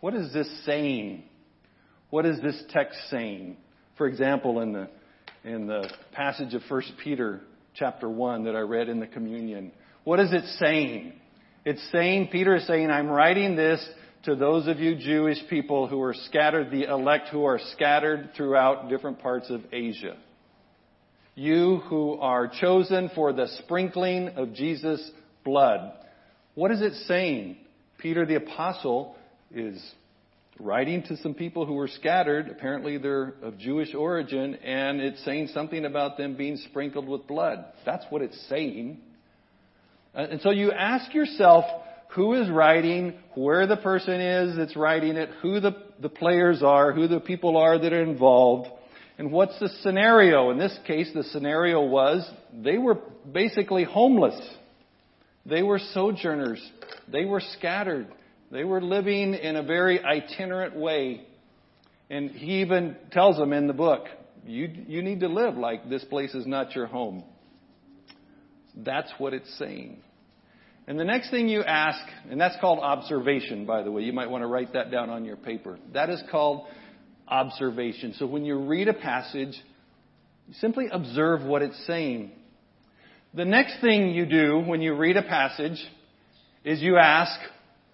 What 0.00 0.14
is 0.14 0.32
this 0.32 0.48
saying? 0.64 1.24
What 2.10 2.26
is 2.26 2.40
this 2.40 2.62
text 2.70 2.98
saying? 3.10 3.56
For 3.98 4.06
example, 4.06 4.60
in 4.60 4.72
the 4.72 4.88
in 5.44 5.66
the 5.66 5.88
passage 6.12 6.54
of 6.54 6.62
1 6.68 6.82
Peter 7.02 7.40
chapter 7.74 8.08
1 8.08 8.44
that 8.44 8.56
I 8.56 8.60
read 8.60 8.88
in 8.88 9.00
the 9.00 9.06
communion. 9.06 9.70
What 10.04 10.18
is 10.18 10.32
it 10.32 10.44
saying? 10.58 11.12
It's 11.64 11.82
saying, 11.92 12.28
Peter 12.32 12.56
is 12.56 12.66
saying, 12.66 12.90
I'm 12.90 13.08
writing 13.08 13.54
this 13.54 13.86
to 14.24 14.34
those 14.34 14.66
of 14.66 14.80
you 14.80 14.96
Jewish 14.96 15.38
people 15.48 15.86
who 15.86 16.00
are 16.02 16.14
scattered, 16.14 16.70
the 16.70 16.84
elect 16.84 17.28
who 17.28 17.44
are 17.44 17.60
scattered 17.72 18.30
throughout 18.36 18.88
different 18.88 19.20
parts 19.20 19.50
of 19.50 19.62
Asia. 19.72 20.16
You 21.34 21.78
who 21.88 22.14
are 22.14 22.48
chosen 22.48 23.10
for 23.14 23.32
the 23.32 23.46
sprinkling 23.64 24.30
of 24.30 24.54
Jesus' 24.54 25.10
blood. 25.44 25.92
What 26.54 26.72
is 26.72 26.80
it 26.80 26.94
saying? 27.06 27.58
Peter 28.06 28.24
the 28.24 28.36
apostle 28.36 29.16
is 29.52 29.82
writing 30.60 31.02
to 31.02 31.16
some 31.16 31.34
people 31.34 31.66
who 31.66 31.72
were 31.72 31.88
scattered. 31.88 32.48
Apparently, 32.48 32.98
they're 32.98 33.34
of 33.42 33.58
Jewish 33.58 33.96
origin, 33.96 34.54
and 34.54 35.00
it's 35.00 35.24
saying 35.24 35.48
something 35.52 35.84
about 35.84 36.16
them 36.16 36.36
being 36.36 36.56
sprinkled 36.56 37.08
with 37.08 37.26
blood. 37.26 37.64
That's 37.84 38.04
what 38.10 38.22
it's 38.22 38.40
saying. 38.48 38.98
Uh, 40.14 40.18
and 40.30 40.40
so 40.40 40.52
you 40.52 40.70
ask 40.70 41.12
yourself 41.14 41.64
who 42.10 42.34
is 42.40 42.48
writing, 42.48 43.14
where 43.34 43.66
the 43.66 43.76
person 43.76 44.20
is 44.20 44.56
that's 44.56 44.76
writing 44.76 45.16
it, 45.16 45.28
who 45.42 45.58
the, 45.58 45.72
the 46.00 46.08
players 46.08 46.62
are, 46.62 46.92
who 46.92 47.08
the 47.08 47.18
people 47.18 47.56
are 47.56 47.76
that 47.76 47.92
are 47.92 48.04
involved, 48.04 48.68
and 49.18 49.32
what's 49.32 49.58
the 49.58 49.68
scenario. 49.82 50.50
In 50.50 50.58
this 50.58 50.78
case, 50.86 51.10
the 51.12 51.24
scenario 51.24 51.82
was 51.82 52.24
they 52.54 52.78
were 52.78 53.00
basically 53.32 53.82
homeless. 53.82 54.40
They 55.48 55.62
were 55.62 55.78
sojourners. 55.78 56.60
They 57.08 57.24
were 57.24 57.40
scattered. 57.58 58.08
They 58.50 58.64
were 58.64 58.80
living 58.80 59.34
in 59.34 59.56
a 59.56 59.62
very 59.62 60.02
itinerant 60.02 60.76
way. 60.76 61.26
And 62.10 62.30
he 62.30 62.60
even 62.60 62.96
tells 63.12 63.36
them 63.36 63.52
in 63.52 63.66
the 63.66 63.72
book, 63.72 64.06
you, 64.44 64.68
you 64.86 65.02
need 65.02 65.20
to 65.20 65.28
live 65.28 65.56
like 65.56 65.88
this 65.88 66.04
place 66.04 66.34
is 66.34 66.46
not 66.46 66.74
your 66.74 66.86
home. 66.86 67.24
That's 68.76 69.12
what 69.18 69.34
it's 69.34 69.58
saying. 69.58 69.98
And 70.86 71.00
the 71.00 71.04
next 71.04 71.30
thing 71.30 71.48
you 71.48 71.64
ask, 71.64 71.98
and 72.30 72.40
that's 72.40 72.56
called 72.60 72.78
observation, 72.78 73.66
by 73.66 73.82
the 73.82 73.90
way. 73.90 74.02
You 74.02 74.12
might 74.12 74.30
want 74.30 74.42
to 74.42 74.46
write 74.46 74.74
that 74.74 74.90
down 74.92 75.10
on 75.10 75.24
your 75.24 75.36
paper. 75.36 75.78
That 75.94 76.10
is 76.10 76.22
called 76.30 76.66
observation. 77.26 78.14
So 78.18 78.26
when 78.26 78.44
you 78.44 78.58
read 78.58 78.86
a 78.86 78.94
passage, 78.94 79.60
simply 80.60 80.86
observe 80.92 81.42
what 81.42 81.62
it's 81.62 81.86
saying. 81.86 82.30
The 83.34 83.44
next 83.44 83.80
thing 83.80 84.10
you 84.10 84.26
do 84.26 84.60
when 84.60 84.80
you 84.80 84.94
read 84.94 85.16
a 85.16 85.22
passage 85.22 85.78
is 86.64 86.80
you 86.80 86.96
ask, 86.96 87.38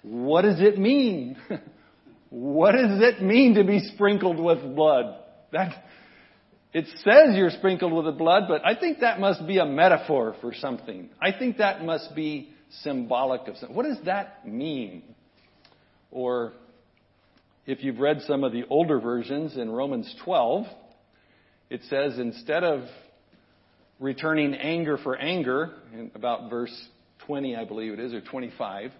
what 0.03 0.43
does 0.43 0.61
it 0.61 0.79
mean? 0.79 1.37
what 2.31 2.73
does 2.73 3.01
it 3.01 3.23
mean 3.23 3.55
to 3.55 3.65
be 3.65 3.81
sprinkled 3.95 4.39
with 4.39 4.75
blood? 4.75 5.17
That, 5.53 5.73
it 6.73 6.87
says 6.87 7.37
you're 7.37 7.51
sprinkled 7.51 7.93
with 7.93 8.07
the 8.07 8.13
blood, 8.13 8.45
but 8.49 8.65
I 8.65 8.75
think 8.79 9.01
that 9.01 9.21
must 9.21 9.47
be 9.47 9.59
a 9.59 9.67
metaphor 9.67 10.35
for 10.41 10.55
something. 10.55 11.11
I 11.21 11.33
think 11.37 11.59
that 11.59 11.85
must 11.85 12.15
be 12.15 12.51
symbolic 12.83 13.49
of 13.49 13.57
something. 13.57 13.77
What 13.77 13.85
does 13.85 13.99
that 14.07 14.49
mean? 14.49 15.03
Or 16.11 16.53
if 17.67 17.85
you've 17.85 17.99
read 17.99 18.23
some 18.27 18.45
of 18.45 18.53
the 18.53 18.65
older 18.71 19.01
versions 19.01 19.57
in 19.57 19.71
Romans 19.71 20.13
12, 20.25 20.67
it 21.71 21.83
says 21.89 22.19
instead 22.19 22.65
of 22.65 22.85
returning 24.03 24.55
anger 24.55 24.99
for 24.99 25.17
anger, 25.17 25.71
in 25.95 26.11
about 26.15 26.51
verse 26.51 26.75
20, 27.27 27.57
I 27.57 27.65
believe 27.65 27.93
it 27.93 28.01
is, 28.01 28.13
or 28.13 28.21
25, 28.21 28.91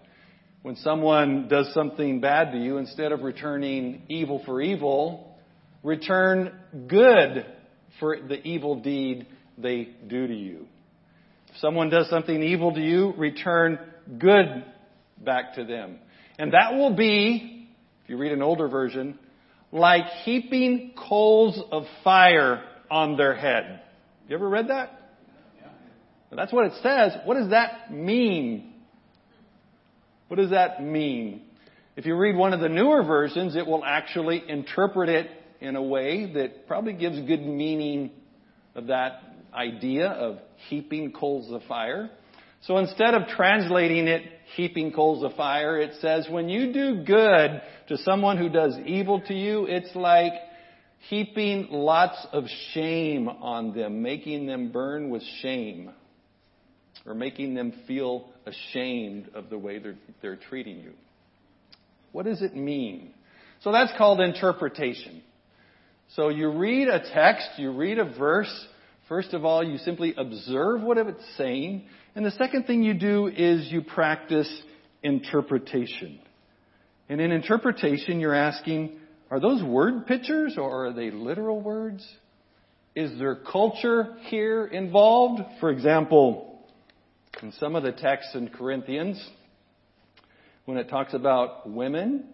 when 0.61 0.77
someone 0.77 1.49
does 1.49 1.71
something 1.73 2.21
bad 2.21 2.53
to 2.53 2.57
you, 2.57 2.77
instead 2.77 3.11
of 3.11 3.21
returning 3.21 4.03
evil 4.07 4.41
for 4.45 4.61
evil, 4.61 5.37
return 5.83 6.57
good 6.87 7.45
for 7.99 8.17
the 8.17 8.41
evil 8.47 8.79
deed 8.79 9.27
they 9.57 9.89
do 10.07 10.25
to 10.25 10.33
you. 10.33 10.67
If 11.49 11.57
someone 11.57 11.89
does 11.89 12.09
something 12.09 12.41
evil 12.41 12.73
to 12.73 12.81
you, 12.81 13.13
return 13.17 13.77
good 14.17 14.63
back 15.21 15.55
to 15.55 15.65
them. 15.65 15.99
And 16.39 16.53
that 16.53 16.75
will 16.75 16.95
be, 16.95 17.67
if 18.03 18.09
you 18.09 18.17
read 18.17 18.31
an 18.31 18.41
older 18.41 18.69
version, 18.69 19.19
like 19.73 20.05
heaping 20.23 20.93
coals 20.97 21.61
of 21.71 21.83
fire 22.05 22.63
on 22.89 23.17
their 23.17 23.35
head. 23.35 23.81
You 24.27 24.35
ever 24.35 24.47
read 24.47 24.69
that? 24.69 24.99
That's 26.35 26.51
what 26.51 26.65
it 26.65 26.73
says. 26.81 27.13
What 27.25 27.35
does 27.35 27.51
that 27.51 27.93
mean? 27.93 28.73
What 30.27 30.37
does 30.37 30.49
that 30.49 30.83
mean? 30.83 31.41
If 31.95 32.07
you 32.07 32.15
read 32.15 32.35
one 32.35 32.53
of 32.53 32.59
the 32.59 32.69
newer 32.69 33.03
versions, 33.03 33.55
it 33.55 33.67
will 33.67 33.85
actually 33.85 34.43
interpret 34.47 35.09
it 35.09 35.29
in 35.61 35.75
a 35.75 35.81
way 35.81 36.33
that 36.33 36.67
probably 36.67 36.93
gives 36.93 37.19
good 37.19 37.45
meaning 37.45 38.09
of 38.73 38.87
that 38.87 39.21
idea 39.53 40.07
of 40.07 40.39
heaping 40.69 41.11
coals 41.11 41.51
of 41.51 41.61
fire. 41.67 42.09
So 42.61 42.77
instead 42.77 43.13
of 43.13 43.27
translating 43.27 44.07
it 44.07 44.23
heaping 44.55 44.91
coals 44.91 45.23
of 45.23 45.35
fire, 45.35 45.79
it 45.79 45.91
says 46.01 46.27
when 46.29 46.49
you 46.49 46.73
do 46.73 47.03
good 47.03 47.61
to 47.89 47.97
someone 47.99 48.37
who 48.37 48.49
does 48.49 48.75
evil 48.85 49.21
to 49.27 49.33
you, 49.33 49.65
it's 49.65 49.95
like 49.95 50.33
heaping 51.09 51.67
lots 51.69 52.25
of 52.31 52.45
shame 52.71 53.27
on 53.27 53.75
them, 53.75 54.01
making 54.01 54.45
them 54.45 54.71
burn 54.71 55.09
with 55.09 55.23
shame 55.41 55.91
or 57.05 57.13
making 57.13 57.53
them 57.53 57.73
feel 57.87 58.29
ashamed 58.45 59.29
of 59.33 59.49
the 59.49 59.57
way 59.57 59.79
they're, 59.79 59.95
they're 60.21 60.39
treating 60.49 60.79
you. 60.79 60.93
What 62.11 62.25
does 62.25 62.41
it 62.41 62.55
mean? 62.55 63.13
So 63.61 63.71
that's 63.71 63.91
called 63.97 64.21
interpretation. 64.21 65.23
So 66.15 66.29
you 66.29 66.51
read 66.51 66.87
a 66.87 66.99
text, 67.13 67.49
you 67.57 67.71
read 67.71 67.97
a 67.97 68.05
verse. 68.05 68.67
First 69.09 69.33
of 69.33 69.43
all, 69.43 69.63
you 69.63 69.77
simply 69.79 70.13
observe 70.15 70.81
what 70.81 70.97
it's 70.97 71.23
saying. 71.37 71.85
And 72.15 72.25
the 72.25 72.31
second 72.31 72.65
thing 72.65 72.83
you 72.83 72.93
do 72.93 73.27
is 73.27 73.71
you 73.71 73.81
practice 73.81 74.49
interpretation. 75.01 76.19
And 77.09 77.19
in 77.19 77.31
interpretation, 77.31 78.19
you're 78.19 78.33
asking, 78.33 78.97
are 79.31 79.39
those 79.39 79.63
word 79.63 80.05
pictures 80.05 80.55
or 80.57 80.87
are 80.87 80.93
they 80.93 81.11
literal 81.11 81.61
words? 81.61 82.07
Is 82.95 83.17
there 83.17 83.35
culture 83.35 84.15
here 84.27 84.65
involved? 84.65 85.41
For 85.59 85.71
example, 85.71 86.59
in 87.41 87.51
some 87.53 87.75
of 87.75 87.83
the 87.83 87.91
texts 87.91 88.35
in 88.35 88.49
Corinthians, 88.49 89.23
when 90.65 90.77
it 90.77 90.89
talks 90.89 91.13
about 91.13 91.69
women 91.69 92.25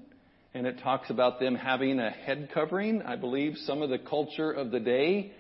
and 0.54 0.68
it 0.68 0.80
talks 0.84 1.10
about 1.10 1.40
them 1.40 1.56
having 1.56 2.00
a 2.00 2.10
head 2.10 2.50
covering, 2.54 3.02
I 3.04 3.16
believe 3.16 3.56
some 3.66 3.82
of 3.82 3.90
the 3.90 4.00
culture 4.00 4.52
of 4.52 4.72
the 4.72 4.80
day 4.80 5.32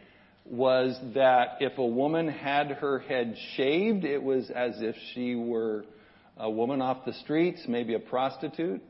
was 0.45 0.97
that 1.13 1.57
if 1.59 1.77
a 1.77 1.85
woman 1.85 2.27
had 2.27 2.71
her 2.71 2.99
head 2.99 3.35
shaved, 3.55 4.05
it 4.05 4.23
was 4.23 4.49
as 4.49 4.75
if 4.77 4.95
she 5.13 5.35
were 5.35 5.83
a 6.37 6.49
woman 6.49 6.81
off 6.81 7.05
the 7.05 7.13
streets, 7.13 7.61
maybe 7.67 7.93
a 7.93 7.99
prostitute. 7.99 8.81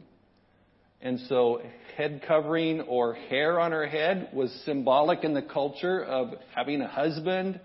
And 1.01 1.19
so 1.29 1.61
head 1.95 2.23
covering 2.27 2.81
or 2.81 3.13
hair 3.13 3.59
on 3.59 3.71
her 3.71 3.87
head 3.87 4.29
was 4.33 4.51
symbolic 4.65 5.23
in 5.23 5.33
the 5.33 5.41
culture 5.41 6.03
of 6.03 6.33
having 6.53 6.81
a 6.81 6.87
husband 6.87 7.59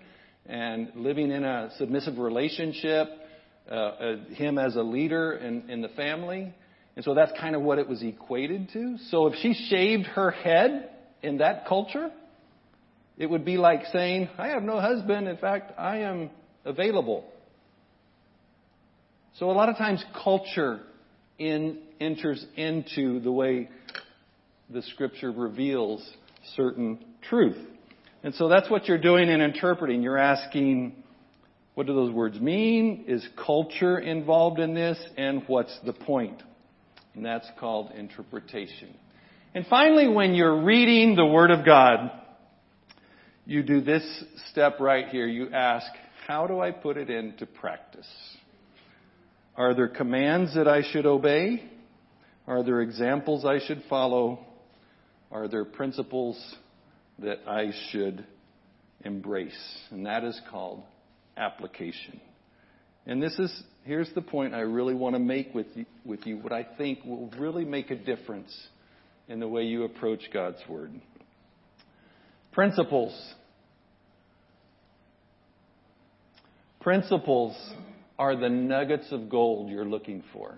and 0.45 0.91
living 0.95 1.31
in 1.31 1.43
a 1.43 1.71
submissive 1.77 2.17
relationship, 2.17 3.07
uh, 3.69 3.73
uh, 3.73 4.15
him 4.35 4.57
as 4.57 4.75
a 4.75 4.81
leader 4.81 5.33
in, 5.33 5.69
in 5.69 5.81
the 5.81 5.89
family. 5.89 6.53
And 6.95 7.03
so 7.03 7.13
that's 7.13 7.31
kind 7.39 7.55
of 7.55 7.61
what 7.61 7.77
it 7.77 7.89
was 7.89 8.01
equated 8.01 8.69
to. 8.73 8.97
So 9.09 9.27
if 9.27 9.35
she 9.41 9.53
shaved 9.53 10.05
her 10.07 10.31
head 10.31 10.89
in 11.21 11.39
that 11.39 11.67
culture, 11.67 12.11
it 13.17 13.29
would 13.29 13.43
be 13.43 13.57
like 13.57 13.81
saying, 13.91 14.29
I 14.37 14.49
have 14.49 14.63
no 14.63 14.79
husband. 14.79 15.27
In 15.27 15.37
fact, 15.37 15.73
I 15.77 15.99
am 15.99 16.29
available. 16.63 17.25
So 19.39 19.49
a 19.49 19.53
lot 19.53 19.67
of 19.67 19.77
times 19.77 20.03
culture 20.23 20.79
in, 21.37 21.79
enters 21.99 22.45
into 22.55 23.19
the 23.19 23.31
way 23.31 23.69
the 24.69 24.81
scripture 24.81 25.31
reveals 25.31 26.07
certain 26.55 26.99
truth. 27.29 27.57
And 28.23 28.33
so 28.35 28.47
that's 28.47 28.69
what 28.69 28.87
you're 28.87 28.97
doing 28.97 29.29
in 29.29 29.41
interpreting. 29.41 30.01
You're 30.01 30.17
asking, 30.17 31.03
what 31.75 31.85
do 31.87 31.93
those 31.93 32.11
words 32.11 32.39
mean? 32.39 33.05
Is 33.07 33.27
culture 33.45 33.99
involved 33.99 34.59
in 34.59 34.73
this? 34.73 34.97
And 35.17 35.43
what's 35.47 35.77
the 35.85 35.93
point? 35.93 36.41
And 37.13 37.23
that's 37.23 37.47
called 37.59 37.91
interpretation. 37.91 38.95
And 39.53 39.65
finally, 39.67 40.07
when 40.07 40.33
you're 40.33 40.63
reading 40.63 41.15
the 41.15 41.25
Word 41.25 41.51
of 41.51 41.65
God, 41.65 42.11
you 43.45 43.61
do 43.61 43.81
this 43.81 44.03
step 44.49 44.79
right 44.79 45.07
here. 45.07 45.27
You 45.27 45.51
ask, 45.51 45.85
how 46.27 46.47
do 46.47 46.59
I 46.59 46.71
put 46.71 46.97
it 46.97 47.09
into 47.09 47.45
practice? 47.45 48.09
Are 49.55 49.73
there 49.73 49.87
commands 49.87 50.55
that 50.55 50.67
I 50.67 50.81
should 50.91 51.05
obey? 51.05 51.63
Are 52.47 52.63
there 52.63 52.81
examples 52.81 53.45
I 53.45 53.59
should 53.65 53.83
follow? 53.89 54.39
Are 55.31 55.47
there 55.47 55.65
principles 55.65 56.37
that 57.19 57.39
I 57.47 57.71
should 57.89 58.25
embrace. 59.05 59.77
And 59.91 60.05
that 60.05 60.23
is 60.23 60.39
called 60.49 60.83
application. 61.37 62.19
And 63.05 63.21
this 63.21 63.37
is, 63.37 63.63
here's 63.83 64.11
the 64.13 64.21
point 64.21 64.53
I 64.53 64.61
really 64.61 64.95
want 64.95 65.15
to 65.15 65.19
make 65.19 65.53
with 65.53 65.67
you, 65.75 65.85
with 66.03 66.25
you, 66.25 66.37
what 66.37 66.51
I 66.51 66.65
think 66.77 67.05
will 67.05 67.29
really 67.37 67.63
make 67.63 67.91
a 67.91 67.95
difference 67.95 68.53
in 69.27 69.39
the 69.39 69.47
way 69.47 69.63
you 69.63 69.83
approach 69.83 70.21
God's 70.33 70.57
Word. 70.67 70.91
Principles. 72.51 73.13
Principles 76.79 77.55
are 78.17 78.35
the 78.35 78.49
nuggets 78.49 79.11
of 79.11 79.29
gold 79.29 79.69
you're 79.69 79.85
looking 79.85 80.23
for. 80.33 80.57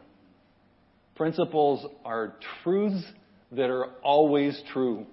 Principles 1.18 1.86
are 2.06 2.36
truths 2.64 3.04
that 3.52 3.70
are 3.70 3.88
always 4.04 4.62
true. 4.72 5.06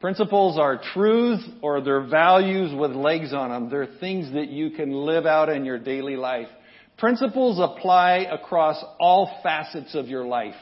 Principles 0.00 0.58
are 0.58 0.80
truths 0.94 1.44
or 1.60 1.80
they're 1.82 2.06
values 2.06 2.72
with 2.74 2.92
legs 2.92 3.32
on 3.34 3.50
them. 3.50 3.70
They're 3.70 3.86
things 4.00 4.32
that 4.32 4.48
you 4.48 4.70
can 4.70 4.90
live 4.90 5.26
out 5.26 5.48
in 5.48 5.64
your 5.64 5.78
daily 5.78 6.16
life. 6.16 6.48
Principles 6.98 7.60
apply 7.60 8.26
across 8.30 8.82
all 8.98 9.38
facets 9.42 9.94
of 9.94 10.08
your 10.08 10.24
life. 10.24 10.54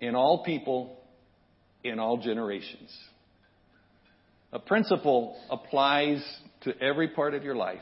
In 0.00 0.14
all 0.14 0.42
people, 0.44 0.98
in 1.84 1.98
all 1.98 2.16
generations. 2.16 2.96
A 4.52 4.58
principle 4.58 5.36
applies 5.50 6.24
to 6.62 6.76
every 6.80 7.08
part 7.08 7.34
of 7.34 7.44
your 7.44 7.54
life, 7.54 7.78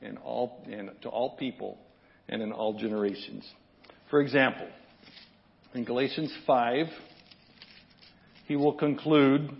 in 0.00 0.16
all, 0.18 0.66
to 1.02 1.08
all 1.08 1.36
people, 1.36 1.78
and 2.32 2.40
in 2.40 2.50
all 2.50 2.72
generations. 2.78 3.46
For 4.08 4.22
example, 4.22 4.66
in 5.74 5.84
Galatians 5.84 6.32
5, 6.46 6.86
he 8.46 8.56
will 8.56 8.72
conclude 8.72 9.50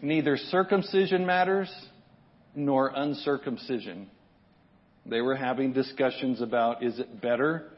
neither 0.00 0.38
circumcision 0.38 1.26
matters 1.26 1.70
nor 2.54 2.90
uncircumcision. 2.94 4.08
They 5.04 5.20
were 5.20 5.36
having 5.36 5.74
discussions 5.74 6.40
about 6.40 6.82
is 6.82 6.98
it 6.98 7.20
better 7.20 7.72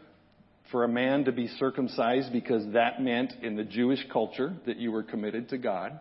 for 0.71 0.85
a 0.85 0.89
man 0.89 1.25
to 1.25 1.33
be 1.33 1.49
circumcised 1.49 2.33
because 2.33 2.73
that 2.73 3.03
meant 3.03 3.33
in 3.43 3.57
the 3.57 3.65
Jewish 3.65 4.07
culture 4.13 4.55
that 4.67 4.77
you 4.77 4.93
were 4.93 5.03
committed 5.03 5.49
to 5.49 5.59
God. 5.59 5.99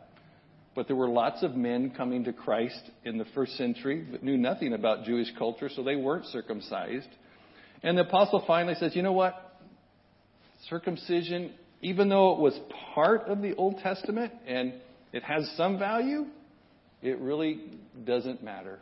But 0.75 0.85
there 0.85 0.95
were 0.95 1.09
lots 1.09 1.41
of 1.41 1.55
men 1.55 1.89
coming 1.97 2.25
to 2.25 2.33
Christ 2.33 2.91
in 3.03 3.17
the 3.17 3.25
first 3.33 3.57
century 3.57 4.05
that 4.11 4.21
knew 4.21 4.37
nothing 4.37 4.73
about 4.73 5.03
Jewish 5.03 5.29
culture, 5.35 5.67
so 5.67 5.81
they 5.81 5.95
weren't 5.95 6.27
circumcised. 6.27 7.09
And 7.83 7.97
the 7.97 8.01
apostle 8.01 8.43
finally 8.45 8.75
says, 8.75 8.95
you 8.95 9.01
know 9.01 9.13
what? 9.13 9.35
Circumcision 10.69 11.51
even 11.81 12.09
though 12.09 12.33
it 12.33 12.39
was 12.39 12.59
part 12.93 13.27
of 13.27 13.41
the 13.41 13.55
Old 13.55 13.79
Testament 13.79 14.33
and 14.45 14.73
it 15.13 15.23
has 15.23 15.49
some 15.55 15.79
value, 15.79 16.25
it 17.01 17.19
really 17.19 17.61
doesn't 18.03 18.43
matter. 18.43 18.79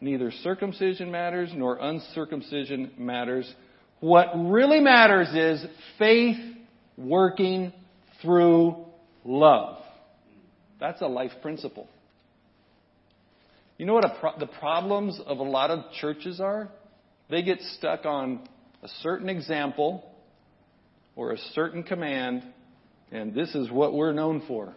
Neither 0.00 0.30
circumcision 0.30 1.10
matters 1.10 1.50
nor 1.54 1.78
uncircumcision 1.78 2.92
matters. 2.98 3.52
What 4.00 4.28
really 4.34 4.80
matters 4.80 5.28
is 5.34 5.64
faith 5.98 6.36
working 6.98 7.72
through 8.20 8.84
love. 9.24 9.78
That's 10.78 11.00
a 11.00 11.06
life 11.06 11.32
principle. 11.40 11.88
You 13.78 13.86
know 13.86 13.94
what 13.94 14.04
pro- 14.20 14.38
the 14.38 14.46
problems 14.46 15.18
of 15.24 15.38
a 15.38 15.42
lot 15.42 15.70
of 15.70 15.90
churches 16.00 16.38
are? 16.38 16.68
They 17.30 17.42
get 17.42 17.60
stuck 17.78 18.04
on 18.04 18.40
a 18.82 18.88
certain 19.02 19.28
example 19.28 20.04
or 21.16 21.32
a 21.32 21.38
certain 21.54 21.82
command, 21.82 22.42
and 23.10 23.34
this 23.34 23.54
is 23.54 23.70
what 23.70 23.94
we're 23.94 24.12
known 24.12 24.42
for. 24.46 24.74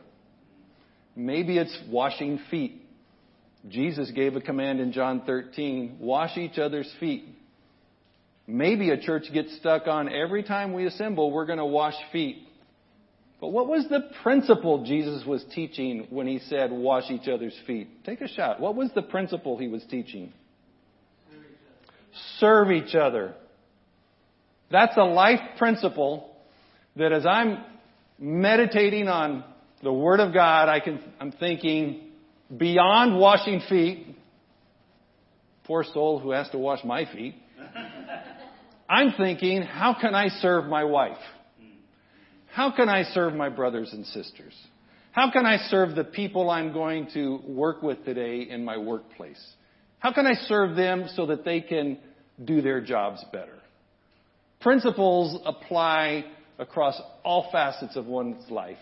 Maybe 1.15 1.57
it's 1.57 1.77
washing 1.89 2.39
feet. 2.51 2.83
Jesus 3.67 4.11
gave 4.11 4.35
a 4.35 4.41
command 4.41 4.79
in 4.79 4.91
John 4.91 5.23
13 5.25 5.97
wash 5.99 6.37
each 6.37 6.57
other's 6.57 6.91
feet. 6.99 7.25
Maybe 8.45 8.91
a 8.91 9.01
church 9.01 9.25
gets 9.33 9.57
stuck 9.57 9.87
on 9.87 10.07
every 10.07 10.43
time 10.43 10.71
we 10.71 10.85
assemble, 10.85 11.31
we're 11.31 11.45
going 11.45 11.57
to 11.57 11.65
wash 11.65 11.95
feet. 12.13 12.47
But 13.41 13.49
what 13.49 13.67
was 13.67 13.85
the 13.89 14.09
principle 14.23 14.85
Jesus 14.85 15.25
was 15.25 15.43
teaching 15.53 16.07
when 16.09 16.27
he 16.27 16.39
said, 16.39 16.71
wash 16.71 17.11
each 17.11 17.27
other's 17.27 17.55
feet? 17.67 18.05
Take 18.05 18.21
a 18.21 18.27
shot. 18.27 18.59
What 18.59 18.75
was 18.75 18.89
the 18.95 19.01
principle 19.01 19.57
he 19.57 19.67
was 19.67 19.83
teaching? 19.89 20.31
Serve 22.39 22.71
each 22.71 22.95
other. 22.95 23.33
That's 24.71 24.97
a 24.97 25.03
life 25.03 25.39
principle 25.57 26.35
that 26.95 27.11
as 27.11 27.25
I'm 27.25 27.63
meditating 28.19 29.07
on 29.07 29.43
the 29.83 29.93
Word 29.93 30.19
of 30.19 30.33
God, 30.33 30.69
I 30.69 30.79
can, 30.79 30.99
I'm 31.19 31.31
thinking 31.31 32.09
beyond 32.55 33.19
washing 33.19 33.61
feet. 33.69 34.15
Poor 35.65 35.83
soul 35.83 36.19
who 36.19 36.31
has 36.31 36.49
to 36.49 36.57
wash 36.57 36.83
my 36.83 37.05
feet. 37.11 37.35
I'm 38.89 39.13
thinking, 39.17 39.61
how 39.61 39.95
can 39.99 40.15
I 40.15 40.29
serve 40.29 40.65
my 40.65 40.85
wife? 40.85 41.17
How 42.53 42.71
can 42.71 42.89
I 42.89 43.03
serve 43.03 43.33
my 43.33 43.49
brothers 43.49 43.91
and 43.91 44.05
sisters? 44.05 44.53
How 45.11 45.31
can 45.31 45.45
I 45.45 45.57
serve 45.69 45.95
the 45.95 46.03
people 46.03 46.49
I'm 46.49 46.73
going 46.73 47.09
to 47.13 47.41
work 47.45 47.81
with 47.83 48.05
today 48.05 48.47
in 48.49 48.63
my 48.63 48.77
workplace? 48.77 49.43
How 49.99 50.13
can 50.13 50.25
I 50.25 50.33
serve 50.33 50.75
them 50.75 51.07
so 51.15 51.25
that 51.27 51.43
they 51.43 51.61
can 51.61 51.97
do 52.43 52.61
their 52.61 52.81
jobs 52.81 53.23
better? 53.31 53.57
Principles 54.59 55.41
apply 55.45 56.25
across 56.59 56.99
all 57.23 57.49
facets 57.51 57.95
of 57.95 58.05
one's 58.05 58.49
life. 58.49 58.77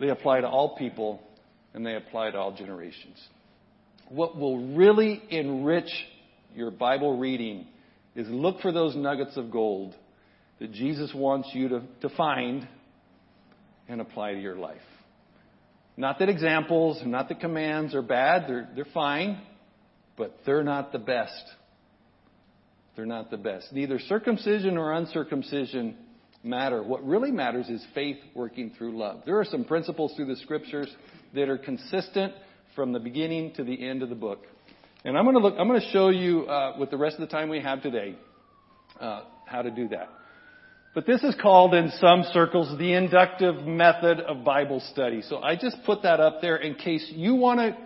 They 0.00 0.08
apply 0.08 0.40
to 0.40 0.48
all 0.48 0.76
people 0.76 1.22
and 1.74 1.86
they 1.86 1.94
apply 1.94 2.30
to 2.32 2.38
all 2.38 2.52
generations. 2.52 3.16
What 4.08 4.36
will 4.36 4.74
really 4.74 5.22
enrich 5.30 5.90
your 6.54 6.70
Bible 6.70 7.18
reading 7.18 7.66
is 8.14 8.26
look 8.28 8.60
for 8.60 8.72
those 8.72 8.94
nuggets 8.94 9.36
of 9.36 9.50
gold 9.50 9.94
that 10.58 10.72
Jesus 10.72 11.12
wants 11.14 11.48
you 11.52 11.68
to, 11.68 11.82
to 12.02 12.08
find 12.10 12.68
and 13.88 14.00
apply 14.00 14.34
to 14.34 14.40
your 14.40 14.56
life. 14.56 14.76
Not 15.96 16.18
that 16.18 16.28
examples, 16.28 17.00
not 17.04 17.28
that 17.28 17.40
commands 17.40 17.94
are 17.94 18.02
bad, 18.02 18.44
they're, 18.48 18.68
they're 18.74 18.86
fine, 18.92 19.40
but 20.16 20.36
they're 20.46 20.64
not 20.64 20.92
the 20.92 20.98
best. 20.98 21.42
They're 22.96 23.06
not 23.06 23.30
the 23.30 23.38
best. 23.38 23.72
Neither 23.72 23.98
circumcision 23.98 24.76
or 24.76 24.92
uncircumcision 24.92 25.96
matter. 26.44 26.82
What 26.82 27.06
really 27.06 27.30
matters 27.30 27.68
is 27.68 27.84
faith 27.94 28.18
working 28.34 28.72
through 28.76 28.98
love. 28.98 29.22
There 29.24 29.38
are 29.38 29.44
some 29.44 29.64
principles 29.64 30.12
through 30.14 30.26
the 30.26 30.36
scriptures 30.36 30.88
that 31.34 31.48
are 31.48 31.58
consistent 31.58 32.34
from 32.74 32.92
the 32.92 33.00
beginning 33.00 33.54
to 33.54 33.64
the 33.64 33.86
end 33.86 34.02
of 34.02 34.08
the 34.08 34.14
book. 34.14 34.40
And 35.04 35.16
I'm 35.16 35.24
going 35.24 35.36
to 35.36 35.42
look, 35.42 35.54
I'm 35.58 35.68
going 35.68 35.80
to 35.80 35.90
show 35.90 36.10
you, 36.10 36.42
uh, 36.42 36.76
with 36.78 36.90
the 36.90 36.96
rest 36.96 37.14
of 37.14 37.20
the 37.20 37.26
time 37.26 37.48
we 37.48 37.60
have 37.60 37.82
today, 37.82 38.14
uh, 39.00 39.22
how 39.46 39.62
to 39.62 39.70
do 39.70 39.88
that. 39.88 40.08
But 40.94 41.06
this 41.06 41.22
is 41.22 41.34
called 41.40 41.74
in 41.74 41.90
some 42.00 42.24
circles 42.32 42.76
the 42.78 42.92
inductive 42.92 43.66
method 43.66 44.20
of 44.20 44.44
Bible 44.44 44.80
study. 44.92 45.22
So 45.22 45.38
I 45.38 45.56
just 45.56 45.78
put 45.86 46.02
that 46.02 46.20
up 46.20 46.42
there 46.42 46.56
in 46.56 46.74
case 46.74 47.10
you 47.14 47.34
want 47.34 47.60
to 47.60 47.76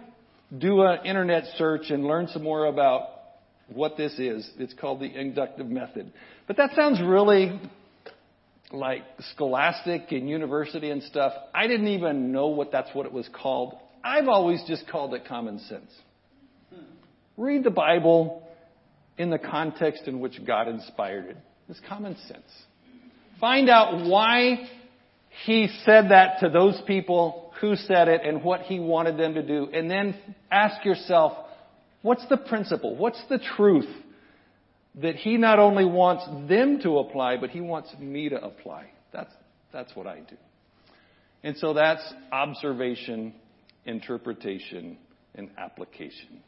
do 0.56 0.82
an 0.82 1.06
internet 1.06 1.44
search 1.56 1.90
and 1.90 2.04
learn 2.04 2.26
some 2.28 2.42
more 2.42 2.66
about 2.66 3.15
what 3.68 3.96
this 3.96 4.18
is. 4.18 4.48
It's 4.58 4.74
called 4.74 5.00
the 5.00 5.12
inductive 5.18 5.66
method. 5.66 6.12
But 6.46 6.56
that 6.58 6.70
sounds 6.74 7.00
really 7.00 7.60
like 8.72 9.02
scholastic 9.32 10.12
and 10.12 10.28
university 10.28 10.90
and 10.90 11.02
stuff. 11.02 11.32
I 11.54 11.66
didn't 11.66 11.88
even 11.88 12.32
know 12.32 12.48
what 12.48 12.72
that's 12.72 12.90
what 12.94 13.06
it 13.06 13.12
was 13.12 13.28
called. 13.32 13.76
I've 14.02 14.28
always 14.28 14.62
just 14.66 14.88
called 14.88 15.14
it 15.14 15.26
common 15.26 15.58
sense. 15.60 15.90
Read 17.36 17.64
the 17.64 17.70
Bible 17.70 18.42
in 19.18 19.30
the 19.30 19.38
context 19.38 20.02
in 20.06 20.20
which 20.20 20.44
God 20.46 20.68
inspired 20.68 21.26
it. 21.26 21.36
It's 21.68 21.80
common 21.88 22.16
sense. 22.28 22.46
Find 23.40 23.68
out 23.68 24.06
why 24.06 24.68
he 25.44 25.68
said 25.84 26.10
that 26.10 26.40
to 26.40 26.48
those 26.48 26.80
people, 26.86 27.52
who 27.60 27.76
said 27.76 28.08
it, 28.08 28.22
and 28.24 28.42
what 28.42 28.62
he 28.62 28.80
wanted 28.80 29.18
them 29.18 29.34
to 29.34 29.42
do. 29.42 29.68
And 29.72 29.90
then 29.90 30.14
ask 30.50 30.84
yourself, 30.84 31.45
what's 32.06 32.24
the 32.28 32.36
principle? 32.36 32.96
What's 32.96 33.20
the 33.28 33.38
truth 33.56 33.88
that 34.94 35.16
he 35.16 35.36
not 35.36 35.58
only 35.58 35.84
wants 35.84 36.24
them 36.48 36.80
to 36.82 36.98
apply, 36.98 37.36
but 37.36 37.50
he 37.50 37.60
wants 37.60 37.92
me 37.98 38.28
to 38.28 38.42
apply? 38.42 38.90
That's, 39.12 39.32
that's 39.72 39.94
what 39.96 40.06
I 40.06 40.20
do. 40.20 40.36
And 41.42 41.56
so 41.58 41.74
that's 41.74 42.02
observation, 42.30 43.34
interpretation, 43.84 44.98
and 45.34 45.50
application. 45.58 46.42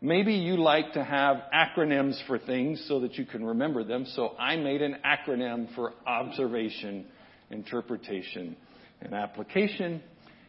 Maybe 0.00 0.34
you 0.34 0.56
like 0.56 0.92
to 0.94 1.04
have 1.04 1.42
acronyms 1.54 2.24
for 2.26 2.38
things 2.38 2.84
so 2.88 3.00
that 3.00 3.14
you 3.14 3.24
can 3.24 3.44
remember 3.44 3.84
them. 3.84 4.04
So 4.04 4.36
I 4.36 4.56
made 4.56 4.82
an 4.82 4.96
acronym 5.04 5.74
for 5.74 5.92
observation, 6.06 7.06
interpretation, 7.50 8.56
and 9.00 9.14
application. 9.14 10.02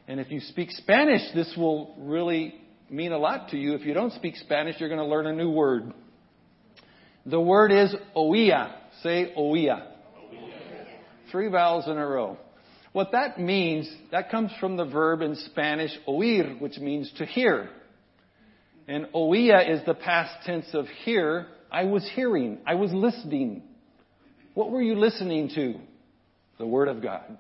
And 0.08 0.20
if 0.20 0.32
you 0.32 0.40
speak 0.40 0.72
Spanish, 0.72 1.22
this 1.36 1.54
will 1.56 1.96
really 2.00 2.59
mean 2.92 3.12
a 3.12 3.18
lot 3.18 3.50
to 3.50 3.58
you. 3.58 3.74
If 3.74 3.86
you 3.86 3.94
don't 3.94 4.14
speak 4.14 4.36
Spanish, 4.38 4.76
you're 4.80 4.90
going 4.90 5.02
to 5.02 5.08
learn 5.08 5.28
a 5.28 5.34
new 5.34 5.50
word. 5.50 5.94
The 7.26 7.40
word 7.40 7.72
is 7.72 7.94
oía. 8.16 8.74
Say 9.04 9.34
oía. 9.38 9.86
Three 11.32 11.48
vowels 11.48 11.88
in 11.88 11.98
a 11.98 12.06
row. 12.06 12.38
What 12.92 13.12
that 13.12 13.40
means, 13.40 13.90
that 14.12 14.32
comes 14.32 14.52
from 14.60 14.78
the 14.78 14.86
verb 14.86 15.22
in 15.22 15.36
Spanish 15.36 15.92
oír, 16.08 16.60
which 16.60 16.78
means 16.80 17.12
to 17.18 17.26
hear. 17.26 17.70
And 18.88 19.06
oía 19.14 19.70
is 19.70 19.86
the 19.86 19.94
past 19.94 20.46
tense 20.46 20.66
of 20.74 20.88
hear. 21.06 21.48
I 21.72 21.84
was 21.84 22.10
hearing. 22.16 22.58
I 22.66 22.76
was 22.76 22.92
listening. 22.92 23.62
What 24.56 24.72
were 24.72 24.82
you 24.82 24.96
listening 24.96 25.52
to? 25.54 25.76
The 26.58 26.66
Word 26.66 26.88
of 26.88 27.02
God. 27.02 27.38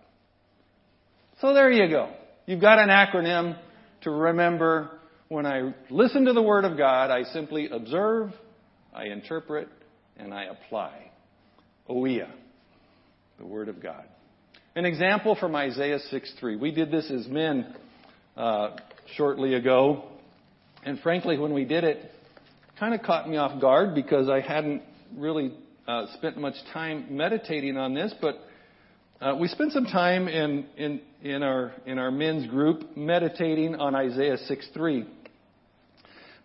So 1.41 1.53
there 1.53 1.71
you 1.71 1.89
go. 1.89 2.11
You've 2.45 2.61
got 2.61 2.79
an 2.79 2.89
acronym 2.89 3.57
to 4.01 4.11
remember. 4.11 4.98
When 5.29 5.45
I 5.45 5.75
listen 5.91 6.25
to 6.25 6.33
the 6.33 6.41
Word 6.41 6.65
of 6.65 6.75
God, 6.75 7.11
I 7.11 7.21
simply 7.21 7.69
observe, 7.69 8.31
I 8.91 9.05
interpret, 9.05 9.69
and 10.17 10.33
I 10.33 10.45
apply. 10.45 11.11
Oía, 11.87 12.31
the 13.37 13.45
Word 13.45 13.69
of 13.69 13.79
God. 13.79 14.05
An 14.75 14.85
example 14.85 15.35
from 15.35 15.55
Isaiah 15.55 15.99
6:3. 16.11 16.59
We 16.59 16.71
did 16.71 16.89
this 16.89 17.11
as 17.11 17.27
men 17.27 17.75
uh, 18.35 18.77
shortly 19.17 19.53
ago. 19.53 20.05
And 20.83 20.99
frankly, 21.01 21.37
when 21.37 21.53
we 21.53 21.63
did 21.63 21.83
it, 21.83 22.11
kind 22.79 22.95
of 22.95 23.03
caught 23.03 23.29
me 23.29 23.37
off 23.37 23.61
guard 23.61 23.93
because 23.93 24.29
I 24.29 24.39
hadn't 24.39 24.81
really 25.15 25.53
uh, 25.87 26.07
spent 26.15 26.39
much 26.39 26.55
time 26.73 27.05
meditating 27.11 27.77
on 27.77 27.93
this. 27.93 28.15
But 28.19 28.39
uh, 29.21 29.35
we 29.39 29.47
spent 29.47 29.73
some 29.73 29.85
time 29.85 30.27
in, 30.27 30.65
in, 30.75 31.01
in, 31.21 31.43
our, 31.43 31.73
in 31.85 31.99
our 31.99 32.09
men's 32.09 32.47
group 32.47 32.97
meditating 32.97 33.75
on 33.75 33.93
Isaiah 33.93 34.37
6.3. 34.49 35.05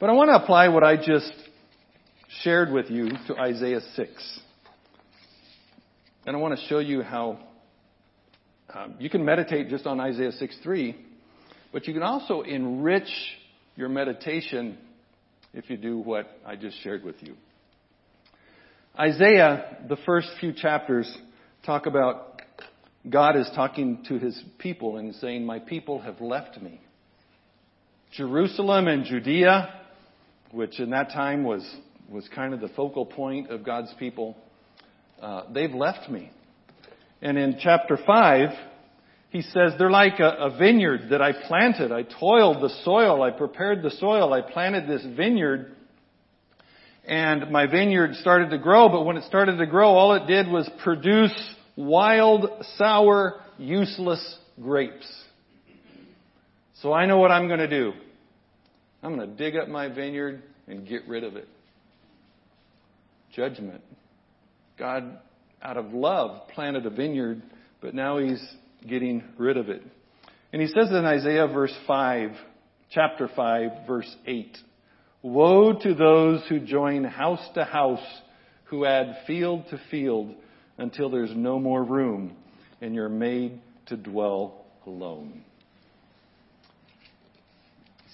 But 0.00 0.10
I 0.10 0.12
want 0.12 0.28
to 0.30 0.42
apply 0.42 0.68
what 0.68 0.82
I 0.82 0.96
just 0.96 1.32
shared 2.42 2.72
with 2.72 2.90
you 2.90 3.10
to 3.28 3.36
Isaiah 3.38 3.80
6. 3.94 4.40
And 6.26 6.36
I 6.36 6.38
want 6.38 6.58
to 6.58 6.66
show 6.66 6.80
you 6.80 7.02
how 7.02 7.38
um, 8.74 8.96
you 8.98 9.08
can 9.08 9.24
meditate 9.24 9.68
just 9.68 9.86
on 9.86 10.00
Isaiah 10.00 10.32
6.3, 10.32 10.96
but 11.72 11.86
you 11.86 11.94
can 11.94 12.02
also 12.02 12.40
enrich 12.40 13.08
your 13.76 13.88
meditation 13.88 14.78
if 15.52 15.70
you 15.70 15.76
do 15.76 15.98
what 15.98 16.28
I 16.44 16.56
just 16.56 16.82
shared 16.82 17.04
with 17.04 17.16
you. 17.20 17.34
Isaiah, 18.98 19.78
the 19.88 19.96
first 20.04 20.28
few 20.40 20.52
chapters 20.52 21.16
talk 21.64 21.86
about 21.86 22.42
God 23.08 23.36
is 23.36 23.48
talking 23.54 24.04
to 24.08 24.18
his 24.18 24.42
people 24.58 24.96
and 24.96 25.14
saying, 25.16 25.46
My 25.46 25.60
people 25.60 26.00
have 26.00 26.20
left 26.20 26.60
me. 26.60 26.80
Jerusalem 28.12 28.88
and 28.88 29.04
Judea, 29.04 29.82
which 30.54 30.78
in 30.78 30.90
that 30.90 31.10
time 31.10 31.42
was, 31.42 31.68
was 32.08 32.28
kind 32.34 32.54
of 32.54 32.60
the 32.60 32.68
focal 32.68 33.04
point 33.04 33.50
of 33.50 33.64
God's 33.64 33.92
people, 33.98 34.36
uh, 35.20 35.42
they've 35.52 35.74
left 35.74 36.08
me. 36.08 36.30
And 37.20 37.36
in 37.36 37.58
chapter 37.60 37.98
5, 38.06 38.50
he 39.30 39.42
says, 39.42 39.72
they're 39.78 39.90
like 39.90 40.20
a, 40.20 40.28
a, 40.28 40.56
vineyard 40.56 41.08
that 41.10 41.20
I 41.20 41.32
planted. 41.32 41.90
I 41.90 42.02
toiled 42.02 42.62
the 42.62 42.68
soil. 42.84 43.20
I 43.22 43.30
prepared 43.30 43.82
the 43.82 43.90
soil. 43.90 44.32
I 44.32 44.42
planted 44.42 44.88
this 44.88 45.04
vineyard. 45.16 45.74
And 47.04 47.50
my 47.50 47.66
vineyard 47.66 48.14
started 48.16 48.50
to 48.50 48.58
grow, 48.58 48.88
but 48.88 49.02
when 49.02 49.16
it 49.16 49.24
started 49.24 49.56
to 49.58 49.66
grow, 49.66 49.90
all 49.90 50.14
it 50.14 50.26
did 50.26 50.46
was 50.48 50.70
produce 50.84 51.34
wild, 51.76 52.48
sour, 52.76 53.40
useless 53.58 54.38
grapes. 54.62 55.06
So 56.80 56.92
I 56.92 57.06
know 57.06 57.18
what 57.18 57.32
I'm 57.32 57.48
going 57.48 57.58
to 57.58 57.68
do. 57.68 57.92
I'm 59.04 59.16
going 59.16 59.28
to 59.28 59.36
dig 59.36 59.54
up 59.54 59.68
my 59.68 59.88
vineyard 59.88 60.42
and 60.66 60.88
get 60.88 61.06
rid 61.06 61.24
of 61.24 61.36
it. 61.36 61.46
Judgment. 63.36 63.82
God, 64.78 65.18
out 65.62 65.76
of 65.76 65.92
love, 65.92 66.48
planted 66.54 66.86
a 66.86 66.90
vineyard, 66.90 67.42
but 67.82 67.94
now 67.94 68.16
he's 68.16 68.42
getting 68.88 69.22
rid 69.36 69.58
of 69.58 69.68
it. 69.68 69.82
And 70.54 70.62
he 70.62 70.68
says 70.68 70.88
in 70.88 71.04
Isaiah 71.04 71.46
verse 71.46 71.74
5, 71.86 72.30
chapter 72.90 73.28
5, 73.36 73.86
verse 73.86 74.16
8, 74.26 74.56
Woe 75.20 75.78
to 75.80 75.94
those 75.94 76.42
who 76.48 76.60
join 76.60 77.04
house 77.04 77.46
to 77.54 77.64
house, 77.64 78.06
who 78.64 78.86
add 78.86 79.18
field 79.26 79.64
to 79.68 79.78
field, 79.90 80.34
until 80.78 81.10
there's 81.10 81.32
no 81.34 81.58
more 81.58 81.84
room, 81.84 82.34
and 82.80 82.94
you're 82.94 83.10
made 83.10 83.60
to 83.86 83.98
dwell 83.98 84.64
alone. 84.86 85.44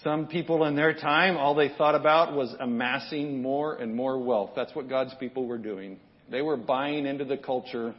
Some 0.03 0.29
people 0.29 0.65
in 0.65 0.77
their 0.77 0.95
time, 0.95 1.37
all 1.37 1.55
they 1.55 1.69
thought 1.77 1.95
about 1.95 2.35
was 2.35 2.55
amassing 2.59 3.43
more 3.43 3.75
and 3.75 3.95
more 3.95 4.19
wealth. 4.19 4.53
That's 4.57 4.75
what 4.75 4.89
God's 4.89 5.15
people 5.21 5.47
were 5.47 5.59
doing. 5.59 5.99
They 6.31 6.41
were 6.41 6.57
buying 6.57 7.05
into 7.05 7.27
the 7.27 7.37
culture 7.37 7.95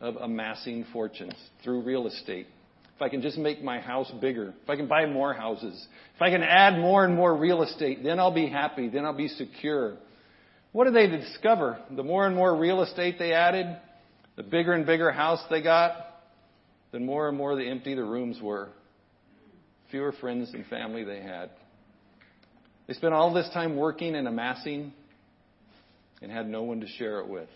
of 0.00 0.16
amassing 0.16 0.84
fortunes 0.92 1.34
through 1.64 1.82
real 1.82 2.08
estate. 2.08 2.46
If 2.94 3.00
I 3.00 3.08
can 3.08 3.22
just 3.22 3.38
make 3.38 3.62
my 3.62 3.80
house 3.80 4.10
bigger, 4.20 4.54
if 4.62 4.68
I 4.68 4.76
can 4.76 4.86
buy 4.86 5.06
more 5.06 5.32
houses, 5.32 5.86
if 6.14 6.20
I 6.20 6.30
can 6.30 6.42
add 6.42 6.78
more 6.78 7.04
and 7.06 7.14
more 7.14 7.34
real 7.34 7.62
estate, 7.62 8.02
then 8.04 8.18
I'll 8.18 8.34
be 8.34 8.48
happy, 8.48 8.88
then 8.88 9.06
I'll 9.06 9.16
be 9.16 9.28
secure. 9.28 9.96
What 10.72 10.84
did 10.84 10.94
they 10.94 11.06
discover? 11.06 11.78
The 11.90 12.02
more 12.02 12.26
and 12.26 12.36
more 12.36 12.54
real 12.54 12.82
estate 12.82 13.18
they 13.18 13.32
added, 13.32 13.66
the 14.36 14.42
bigger 14.42 14.74
and 14.74 14.84
bigger 14.84 15.10
house 15.10 15.42
they 15.48 15.62
got, 15.62 15.92
the 16.92 17.00
more 17.00 17.28
and 17.28 17.36
more 17.36 17.56
the 17.56 17.66
empty 17.66 17.94
the 17.94 18.04
rooms 18.04 18.40
were. 18.42 18.68
Fewer 19.90 20.12
friends 20.12 20.52
and 20.52 20.66
family 20.66 21.04
they 21.04 21.20
had. 21.20 21.50
They 22.86 22.94
spent 22.94 23.14
all 23.14 23.32
this 23.32 23.48
time 23.52 23.76
working 23.76 24.14
and 24.14 24.28
amassing 24.28 24.92
and 26.22 26.30
had 26.30 26.48
no 26.48 26.62
one 26.62 26.80
to 26.80 26.86
share 26.86 27.20
it 27.20 27.28
with. 27.28 27.48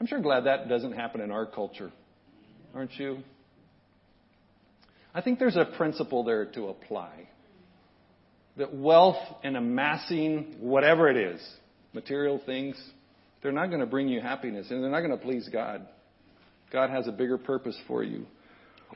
I'm 0.00 0.06
sure 0.06 0.20
glad 0.20 0.44
that 0.44 0.68
doesn't 0.68 0.92
happen 0.92 1.20
in 1.20 1.30
our 1.30 1.46
culture. 1.46 1.90
Aren't 2.74 2.98
you? 2.98 3.18
I 5.14 5.22
think 5.22 5.38
there's 5.38 5.56
a 5.56 5.64
principle 5.76 6.24
there 6.24 6.44
to 6.44 6.68
apply. 6.68 7.28
That 8.58 8.74
wealth 8.74 9.22
and 9.42 9.56
amassing 9.56 10.56
whatever 10.60 11.08
it 11.08 11.16
is, 11.16 11.40
material 11.94 12.40
things, 12.44 12.76
they're 13.42 13.52
not 13.52 13.68
going 13.68 13.80
to 13.80 13.86
bring 13.86 14.08
you 14.08 14.20
happiness 14.20 14.66
and 14.70 14.82
they're 14.82 14.90
not 14.90 15.00
going 15.00 15.18
to 15.18 15.24
please 15.24 15.48
God. 15.50 15.86
God 16.72 16.90
has 16.90 17.06
a 17.06 17.12
bigger 17.12 17.38
purpose 17.38 17.78
for 17.86 18.02
you. 18.02 18.26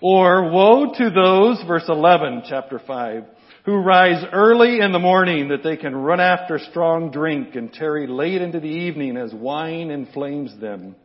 Or 0.00 0.50
woe 0.50 0.94
to 0.96 1.10
those, 1.10 1.62
verse 1.66 1.84
11, 1.88 2.44
chapter 2.48 2.78
5, 2.78 3.24
who 3.64 3.76
rise 3.76 4.24
early 4.32 4.80
in 4.80 4.92
the 4.92 4.98
morning 4.98 5.48
that 5.48 5.62
they 5.62 5.76
can 5.76 5.94
run 5.94 6.20
after 6.20 6.58
strong 6.58 7.10
drink 7.10 7.54
and 7.54 7.72
tarry 7.72 8.06
late 8.06 8.40
into 8.40 8.60
the 8.60 8.66
evening 8.66 9.16
as 9.16 9.34
wine 9.34 9.90
inflames 9.90 10.58
them. 10.58 10.96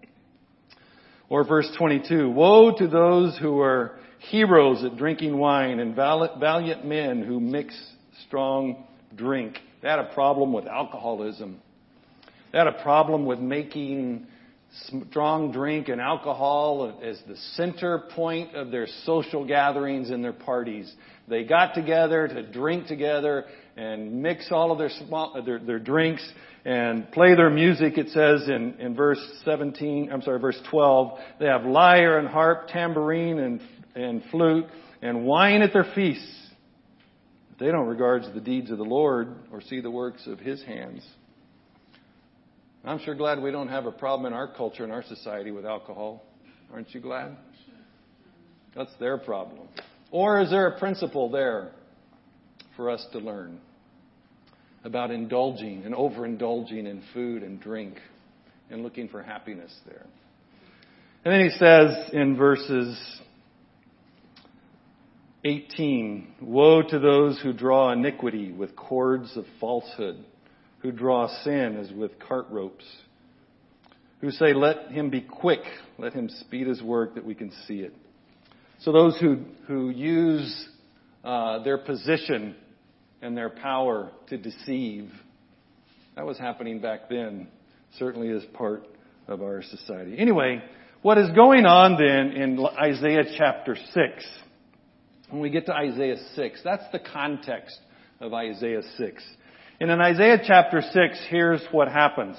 Or 1.28 1.44
verse 1.44 1.70
22, 1.78 2.30
woe 2.30 2.72
to 2.78 2.88
those 2.88 3.38
who 3.38 3.60
are 3.60 3.98
heroes 4.30 4.84
at 4.86 4.96
drinking 4.96 5.38
wine 5.38 5.80
and 5.80 5.96
valiant 5.96 6.86
men 6.86 7.22
who 7.24 7.40
mix 7.40 7.76
strong 8.28 8.86
drink. 9.16 9.60
They 9.82 9.90
had 9.90 10.00
a 10.00 10.14
problem 10.14 10.54
with 10.54 10.68
alcoholism. 10.68 11.60
They 12.52 12.58
had 12.60 12.68
a 12.68 12.82
problem 12.84 13.26
with 13.26 13.40
making 13.40 14.28
strong 15.10 15.52
drink 15.52 15.88
and 15.88 16.02
alcohol 16.02 17.00
as 17.04 17.22
the 17.28 17.36
center 17.54 18.04
point 18.16 18.56
of 18.56 18.72
their 18.72 18.88
social 19.06 19.46
gatherings 19.46 20.10
and 20.10 20.24
their 20.24 20.34
parties. 20.34 20.92
They 21.28 21.44
got 21.44 21.74
together 21.74 22.28
to 22.28 22.52
drink 22.52 22.88
together 22.88 23.46
and 23.76 24.22
mix 24.22 24.52
all 24.52 24.72
of 24.72 24.78
their, 24.78 24.90
small, 24.90 25.42
their, 25.46 25.60
their 25.60 25.80
drinks 25.80 26.28
and 26.66 27.12
play 27.12 27.36
their 27.36 27.50
music, 27.50 27.98
it 27.98 28.10
says 28.10 28.48
in, 28.48 28.76
in 28.80 28.96
verse 28.96 29.20
17, 29.46 30.12
I'm 30.12 30.22
sorry, 30.22 30.40
verse 30.40 30.60
12. 30.70 31.20
They 31.40 31.46
have 31.46 31.64
lyre 31.64 32.18
and 32.18 32.28
harp, 32.28 32.70
tambourine 32.70 33.40
and, 33.40 33.62
and 33.96 34.24
flute 34.32 34.66
and 35.02 35.26
wine 35.26 35.62
at 35.62 35.74
their 35.74 35.86
feasts. 35.96 36.42
They 37.60 37.68
don't 37.68 37.88
regard 37.88 38.24
the 38.34 38.42
deeds 38.42 38.72
of 38.72 38.78
the 38.78 38.84
Lord 38.84 39.36
or 39.52 39.62
see 39.62 39.80
the 39.80 39.92
works 39.92 40.26
of 40.28 40.40
His 40.40 40.64
hands. 40.64 41.06
I'm 42.88 43.00
sure 43.00 43.16
glad 43.16 43.42
we 43.42 43.50
don't 43.50 43.70
have 43.70 43.88
a 43.88 43.92
problem 43.92 44.32
in 44.32 44.34
our 44.34 44.48
culture 44.48 44.84
and 44.84 44.94
our 44.94 45.04
society 45.04 45.50
with 45.50 45.66
alcohol. 45.66 46.24
Aren't 46.72 46.94
you 46.94 47.02
glad? 47.02 47.36
That's 48.76 48.92
their 49.00 49.18
problem. 49.18 49.68
Or 50.12 50.40
is 50.42 50.52
there 50.52 50.68
a 50.68 50.78
principle 50.78 51.32
there 51.32 51.72
for 52.76 52.92
us 52.92 53.04
to 53.14 53.18
learn 53.18 53.60
about 54.84 55.10
indulging 55.10 55.84
and 55.84 55.96
overindulging 55.96 56.86
in 56.86 57.02
food 57.12 57.42
and 57.42 57.60
drink 57.60 57.98
and 58.70 58.84
looking 58.84 59.10
for 59.10 59.24
happiness 59.24 59.74
there? 59.88 60.06
And 61.24 61.34
then 61.34 61.42
he 61.42 61.58
says 61.58 62.12
in 62.14 62.38
verses 62.38 63.20
18, 65.44 66.36
Woe 66.40 66.84
to 66.84 67.00
those 67.00 67.40
who 67.42 67.52
draw 67.52 67.92
iniquity 67.92 68.52
with 68.52 68.76
cords 68.76 69.36
of 69.36 69.46
falsehood 69.60 70.24
who 70.86 70.92
draw 70.92 71.28
sin 71.44 71.78
as 71.78 71.92
with 71.92 72.12
cart 72.20 72.46
ropes, 72.52 72.86
who 74.22 74.30
say, 74.30 74.54
Let 74.54 74.92
him 74.92 75.10
be 75.10 75.22
quick, 75.22 75.62
let 75.98 76.14
him 76.14 76.30
speed 76.30 76.68
his 76.68 76.80
work 76.84 77.16
that 77.16 77.26
we 77.26 77.34
can 77.34 77.52
see 77.68 77.80
it. 77.80 77.92
So 78.82 78.92
those 78.92 79.18
who, 79.20 79.40
who 79.66 79.90
use 79.90 80.70
uh, 81.24 81.64
their 81.64 81.80
position 81.80 82.56
and 83.24 83.36
their 83.36 83.50
power 83.50 84.12
to 84.30 84.38
deceive, 84.38 85.10
that 86.16 86.24
was 86.24 86.38
happening 86.38 86.82
back 86.82 87.10
then, 87.10 87.48
certainly 87.98 88.30
as 88.30 88.44
part 88.54 88.86
of 89.28 89.42
our 89.42 89.64
society. 89.64 90.20
Anyway, 90.20 90.62
what 91.02 91.18
is 91.18 91.32
going 91.32 91.66
on 91.66 91.94
then 91.94 92.40
in 92.40 92.64
Isaiah 92.80 93.24
chapter 93.36 93.76
6? 93.76 94.28
When 95.32 95.42
we 95.42 95.50
get 95.50 95.66
to 95.66 95.74
Isaiah 95.74 96.18
6, 96.36 96.62
that's 96.64 96.84
the 96.92 97.00
context 97.00 97.80
of 98.20 98.36
Isaiah 98.36 98.84
6. 98.98 99.24
And 99.80 99.92
in 99.92 100.00
Isaiah 100.00 100.42
chapter 100.46 100.82
6, 100.82 101.28
here's 101.30 101.62
what 101.72 101.90
happens. 101.90 102.38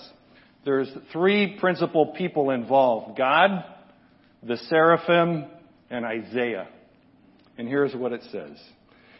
There's 0.65 0.91
three 1.13 1.59
principal 1.61 2.15
people 2.17 2.51
involved. 2.51 3.17
God, 3.17 3.65
the 4.43 4.57
seraphim, 4.69 5.45
and 5.91 6.05
Isaiah. 6.05 6.69
And 7.59 7.69
here's 7.69 7.95
what 7.95 8.13
it 8.13 8.23
says. 8.33 8.59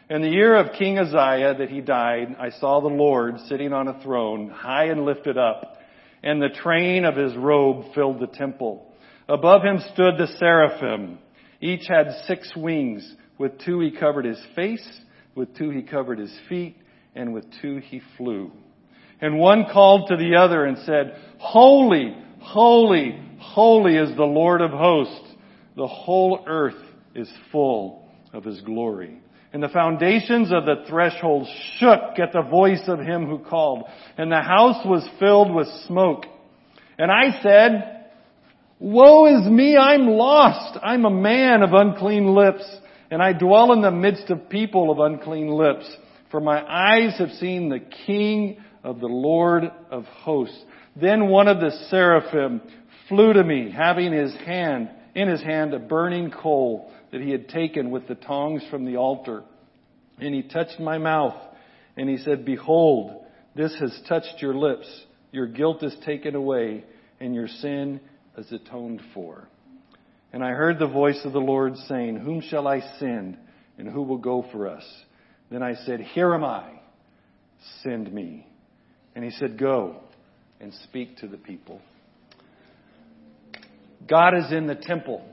In 0.09 0.23
the 0.23 0.31
year 0.31 0.57
of 0.57 0.73
King 0.79 0.99
Uzziah 0.99 1.57
that 1.59 1.69
he 1.69 1.81
died, 1.81 2.37
I 2.39 2.51
saw 2.51 2.81
the 2.81 2.87
Lord 2.87 3.39
sitting 3.49 3.73
on 3.73 3.89
a 3.89 4.01
throne, 4.03 4.49
high 4.49 4.87
and 4.87 5.05
lifted 5.05 5.37
up, 5.37 5.79
and 6.23 6.41
the 6.41 6.49
train 6.49 7.05
of 7.05 7.17
his 7.17 7.37
robe 7.37 7.93
filled 7.95 8.21
the 8.21 8.29
temple. 8.29 8.93
Above 9.29 9.63
him 9.63 9.79
stood 9.93 10.15
the 10.17 10.29
seraphim. 10.39 11.19
Each 11.61 11.87
had 11.89 12.25
six 12.27 12.53
wings. 12.57 13.15
With 13.39 13.59
two 13.65 13.81
he 13.81 13.91
covered 13.91 14.25
his 14.25 14.41
face, 14.55 14.87
with 15.35 15.55
two 15.57 15.71
he 15.71 15.83
covered 15.83 16.19
his 16.19 16.35
feet, 16.49 16.77
and 17.17 17.33
with 17.33 17.45
two 17.61 17.79
he 17.79 18.01
flew. 18.17 18.53
And 19.21 19.39
one 19.39 19.65
called 19.73 20.09
to 20.09 20.17
the 20.17 20.37
other 20.37 20.65
and 20.65 20.79
said, 20.85 21.17
Holy, 21.39 22.15
holy, 22.41 23.19
holy 23.39 23.97
is 23.97 24.15
the 24.17 24.25
Lord 24.25 24.61
of 24.61 24.71
hosts. 24.71 25.33
The 25.77 25.87
whole 25.87 26.45
earth 26.47 26.83
is 27.15 27.31
full 27.51 28.09
of 28.33 28.45
his 28.45 28.61
glory. 28.61 29.21
And 29.53 29.63
the 29.63 29.69
foundations 29.69 30.53
of 30.53 30.67
the 30.67 30.85
threshold 30.87 31.49
shook 31.79 32.19
at 32.19 32.33
the 32.33 32.43
voice 32.43 32.83
of 32.89 32.99
him 32.99 33.27
who 33.27 33.39
called, 33.39 33.85
and 34.19 34.31
the 34.31 34.43
house 34.43 34.85
was 34.85 35.09
filled 35.19 35.55
with 35.55 35.67
smoke. 35.87 36.27
And 36.99 37.11
I 37.11 37.43
said, 37.43 38.05
Woe 38.79 39.27
is 39.27 39.49
me, 39.49 39.77
I'm 39.79 40.09
lost. 40.09 40.79
I'm 40.83 41.07
a 41.07 41.11
man 41.11 41.63
of 41.63 41.73
unclean 41.73 42.35
lips, 42.35 42.65
and 43.11 43.23
I 43.23 43.33
dwell 43.33 43.73
in 43.73 43.81
the 43.81 43.91
midst 43.91 44.29
of 44.29 44.51
people 44.51 44.91
of 44.91 44.99
unclean 44.99 45.49
lips 45.49 45.87
for 46.31 46.41
my 46.41 46.63
eyes 46.63 47.19
have 47.19 47.31
seen 47.33 47.69
the 47.69 47.81
King 48.07 48.59
of 48.83 49.01
the 49.01 49.07
Lord 49.07 49.65
of 49.91 50.05
hosts. 50.05 50.59
Then 50.95 51.29
one 51.29 51.49
of 51.49 51.61
the 51.61 51.71
seraphim 51.91 52.63
flew 53.09 53.33
to 53.33 53.45
me, 53.45 53.71
having 53.71 54.13
his 54.13 54.35
hand, 54.35 54.91
in 55.15 55.29
his 55.29 55.43
hand 55.43 55.75
a 55.75 55.79
burning 55.79 56.31
coal 56.31 56.93
that 57.13 57.21
he 57.21 57.31
had 57.31 57.49
taken 57.49 57.91
with 57.91 58.09
the 58.09 58.15
tongs 58.15 58.63
from 58.71 58.85
the 58.85 58.97
altar. 58.97 59.45
And 60.19 60.35
he 60.35 60.43
touched 60.43 60.81
my 60.81 60.99
mouth, 60.99 61.37
and 61.97 62.09
he 62.09 62.19
said, 62.19 62.45
Behold, 62.45 63.25
this 63.55 63.77
has 63.81 63.99
touched 64.09 64.41
your 64.41 64.55
lips. 64.55 64.87
Your 65.33 65.47
guilt 65.47 65.83
is 65.83 65.95
taken 66.05 66.35
away, 66.35 66.85
and 67.21 67.35
your 67.35 67.49
sin 67.49 68.01
is 68.37 68.51
atoned 68.53 69.03
for. 69.15 69.49
And 70.33 70.45
I 70.45 70.51
heard 70.51 70.79
the 70.79 70.87
voice 70.87 71.21
of 71.25 71.33
the 71.33 71.39
Lord 71.39 71.77
saying, 71.89 72.17
Whom 72.17 72.41
shall 72.41 72.67
I 72.67 72.81
send, 72.99 73.39
and 73.79 73.89
who 73.89 74.03
will 74.03 74.19
go 74.19 74.45
for 74.53 74.69
us? 74.69 74.85
Then 75.51 75.63
I 75.63 75.75
said, 75.75 76.01
Here 76.01 76.35
am 76.35 76.45
I. 76.45 76.81
Send 77.83 78.13
me. 78.13 78.47
And 79.15 79.25
he 79.25 79.31
said, 79.31 79.59
Go 79.59 79.97
and 80.61 80.73
speak 80.85 81.19
to 81.19 81.29
the 81.29 81.37
people. 81.37 81.81
God 84.09 84.37
is 84.37 84.53
in 84.53 84.67
the 84.67 84.75
temple. 84.75 85.25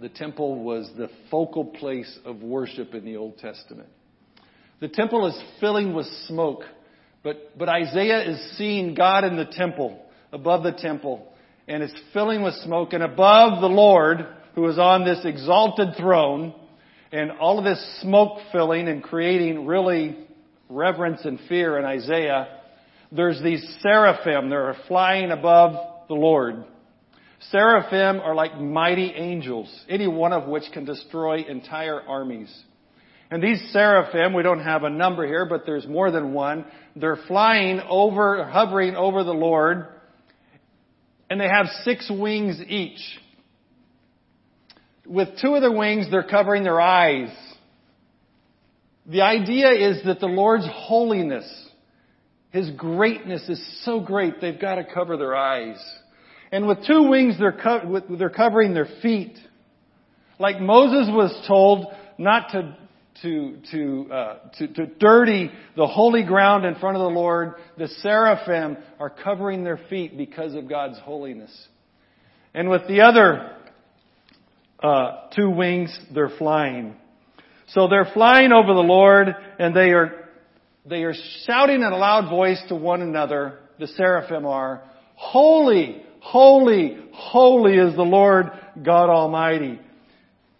The 0.00 0.08
temple 0.08 0.62
was 0.62 0.90
the 0.96 1.10
focal 1.30 1.64
place 1.64 2.18
of 2.24 2.42
worship 2.42 2.94
in 2.94 3.04
the 3.04 3.16
Old 3.16 3.38
Testament. 3.38 3.88
The 4.80 4.88
temple 4.88 5.26
is 5.26 5.38
filling 5.60 5.92
with 5.92 6.06
smoke, 6.26 6.62
but, 7.22 7.58
but 7.58 7.68
Isaiah 7.68 8.22
is 8.30 8.56
seeing 8.56 8.94
God 8.94 9.24
in 9.24 9.36
the 9.36 9.44
temple, 9.44 10.00
above 10.32 10.62
the 10.62 10.72
temple, 10.72 11.30
and 11.68 11.82
it's 11.82 11.94
filling 12.14 12.42
with 12.42 12.54
smoke, 12.64 12.94
and 12.94 13.02
above 13.02 13.60
the 13.60 13.68
Lord, 13.68 14.26
who 14.54 14.66
is 14.68 14.78
on 14.78 15.04
this 15.04 15.20
exalted 15.24 15.96
throne, 15.98 16.54
and 17.12 17.32
all 17.32 17.58
of 17.58 17.64
this 17.64 18.00
smoke 18.02 18.38
filling 18.52 18.88
and 18.88 19.02
creating 19.02 19.66
really 19.66 20.16
reverence 20.68 21.24
and 21.24 21.40
fear 21.48 21.78
in 21.78 21.84
Isaiah, 21.84 22.60
there's 23.10 23.42
these 23.42 23.78
seraphim 23.82 24.50
that 24.50 24.56
are 24.56 24.76
flying 24.86 25.30
above 25.30 26.08
the 26.08 26.14
Lord. 26.14 26.64
Seraphim 27.50 28.20
are 28.20 28.34
like 28.34 28.60
mighty 28.60 29.12
angels, 29.16 29.68
any 29.88 30.06
one 30.06 30.32
of 30.32 30.46
which 30.46 30.64
can 30.72 30.84
destroy 30.84 31.42
entire 31.42 32.00
armies. 32.00 32.54
And 33.30 33.42
these 33.42 33.60
seraphim, 33.72 34.34
we 34.34 34.42
don't 34.42 34.62
have 34.62 34.84
a 34.84 34.90
number 34.90 35.26
here, 35.26 35.46
but 35.46 35.62
there's 35.64 35.86
more 35.86 36.10
than 36.10 36.32
one. 36.32 36.64
They're 36.96 37.18
flying 37.28 37.80
over, 37.88 38.44
hovering 38.44 38.96
over 38.96 39.24
the 39.24 39.32
Lord, 39.32 39.86
and 41.28 41.40
they 41.40 41.48
have 41.48 41.66
six 41.84 42.10
wings 42.10 42.60
each. 42.68 43.00
With 45.10 45.40
two 45.42 45.56
of 45.56 45.60
their 45.60 45.72
wings, 45.72 46.06
they're 46.08 46.22
covering 46.22 46.62
their 46.62 46.80
eyes. 46.80 47.30
The 49.06 49.22
idea 49.22 49.72
is 49.72 50.04
that 50.04 50.20
the 50.20 50.26
Lord's 50.26 50.68
holiness, 50.70 51.44
His 52.50 52.70
greatness 52.70 53.42
is 53.48 53.82
so 53.84 53.98
great, 53.98 54.40
they've 54.40 54.60
got 54.60 54.76
to 54.76 54.84
cover 54.84 55.16
their 55.16 55.34
eyes. 55.34 55.84
And 56.52 56.68
with 56.68 56.86
two 56.86 57.08
wings, 57.08 57.34
they're, 57.40 57.50
co- 57.60 58.02
they're 58.16 58.30
covering 58.30 58.72
their 58.72 58.88
feet. 59.02 59.36
Like 60.38 60.60
Moses 60.60 61.12
was 61.12 61.44
told 61.48 61.86
not 62.16 62.50
to, 62.52 62.76
to, 63.22 63.56
to, 63.72 64.12
uh, 64.12 64.38
to, 64.58 64.68
to 64.68 64.86
dirty 64.86 65.50
the 65.76 65.88
holy 65.88 66.22
ground 66.22 66.64
in 66.64 66.76
front 66.76 66.96
of 66.96 67.02
the 67.02 67.18
Lord, 67.18 67.54
the 67.76 67.88
seraphim 67.88 68.76
are 69.00 69.10
covering 69.10 69.64
their 69.64 69.80
feet 69.90 70.16
because 70.16 70.54
of 70.54 70.68
God's 70.68 71.00
holiness. 71.00 71.50
And 72.54 72.70
with 72.70 72.86
the 72.86 73.00
other 73.00 73.56
uh, 74.82 75.28
two 75.34 75.50
wings, 75.50 75.96
they're 76.12 76.30
flying. 76.38 76.94
So 77.68 77.88
they're 77.88 78.10
flying 78.12 78.52
over 78.52 78.74
the 78.74 78.80
Lord 78.80 79.28
and 79.58 79.74
they 79.74 79.90
are, 79.90 80.28
they 80.86 81.02
are 81.04 81.14
shouting 81.46 81.76
in 81.76 81.92
a 81.92 81.96
loud 81.96 82.28
voice 82.28 82.60
to 82.68 82.74
one 82.74 83.02
another, 83.02 83.58
the 83.78 83.86
seraphim 83.86 84.46
are, 84.46 84.82
Holy, 85.14 86.02
holy, 86.20 86.98
holy 87.12 87.74
is 87.74 87.94
the 87.94 88.02
Lord 88.02 88.46
God 88.82 89.10
Almighty. 89.10 89.78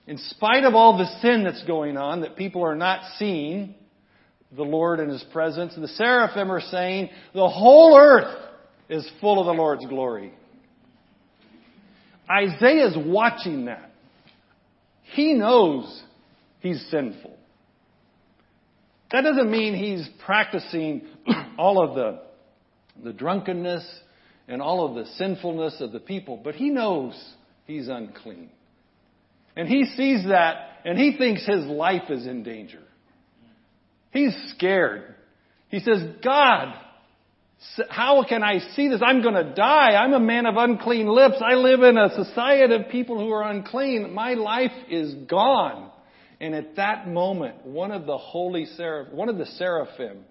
In 0.07 0.19
spite 0.19 0.65
of 0.65 0.75
all 0.75 0.99
the 0.99 1.21
sin 1.21 1.45
that's 1.45 1.65
going 1.65 1.97
on 1.97 2.21
that 2.23 2.37
people 2.37 2.65
are 2.65 2.75
not 2.75 3.01
seeing, 3.19 3.75
the 4.55 4.63
Lord 4.63 5.01
in 5.01 5.09
His 5.09 5.25
presence, 5.33 5.75
the 5.77 5.89
seraphim 5.89 6.51
are 6.51 6.61
saying, 6.61 7.11
the 7.33 7.49
whole 7.49 7.97
earth 7.97 8.37
is 8.89 9.09
full 9.21 9.41
of 9.41 9.47
the 9.47 9.53
Lord's 9.53 9.87
glory. 9.87 10.33
Isaiah 12.29 12.89
is 12.89 12.97
watching 12.99 13.67
that. 13.67 13.90
He 15.13 15.35
knows 15.35 16.03
he's 16.61 16.85
sinful. 16.91 17.37
That 19.13 19.23
doesn't 19.23 19.51
mean 19.51 19.75
he's 19.75 20.09
practicing 20.25 21.03
all 21.59 21.83
of 21.83 21.95
the, 21.97 22.21
the 23.03 23.13
drunkenness 23.13 23.85
and 24.47 24.63
all 24.63 24.87
of 24.87 24.95
the 24.95 25.11
sinfulness 25.13 25.81
of 25.81 25.93
the 25.93 26.01
people, 26.01 26.41
but 26.43 26.55
he 26.55 26.71
knows 26.71 27.21
he's 27.67 27.89
unclean. 27.89 28.51
And 29.57 29.69
he 29.69 29.85
sees 29.97 30.27
that 30.29 30.79
and 30.85 30.99
he 30.99 31.17
thinks 31.17 31.47
his 31.47 31.67
life 31.67 32.09
is 32.09 32.27
in 32.27 32.43
danger. 32.43 32.83
He's 34.13 34.35
scared. 34.57 35.15
He 35.69 35.81
says, 35.81 36.03
God, 36.23 36.75
how 37.89 38.25
can 38.29 38.43
I 38.43 38.59
see 38.75 38.89
this? 38.89 39.01
I'm 39.05 39.23
going 39.23 39.35
to 39.35 39.55
die. 39.55 39.93
I'm 39.93 40.13
a 40.13 40.21
man 40.21 40.47
of 40.47 40.57
unclean 40.57 41.07
lips. 41.07 41.37
I 41.45 41.55
live 41.55 41.83
in 41.83 41.97
a 41.99 42.25
society 42.25 42.75
of 42.75 42.89
people 42.91 43.19
who 43.19 43.31
are 43.31 43.43
unclean. 43.43 44.13
My 44.15 44.35
life 44.35 44.73
is 44.89 45.15
gone. 45.15 45.91
And 46.41 46.55
at 46.55 46.77
that 46.77 47.07
moment, 47.07 47.67
one 47.67 47.91
of 47.91 48.07
the 48.07 48.17
holy 48.17 48.65
seraph, 48.65 49.13
one 49.13 49.29
of 49.29 49.37
the 49.37 49.45
seraphim 49.45 50.25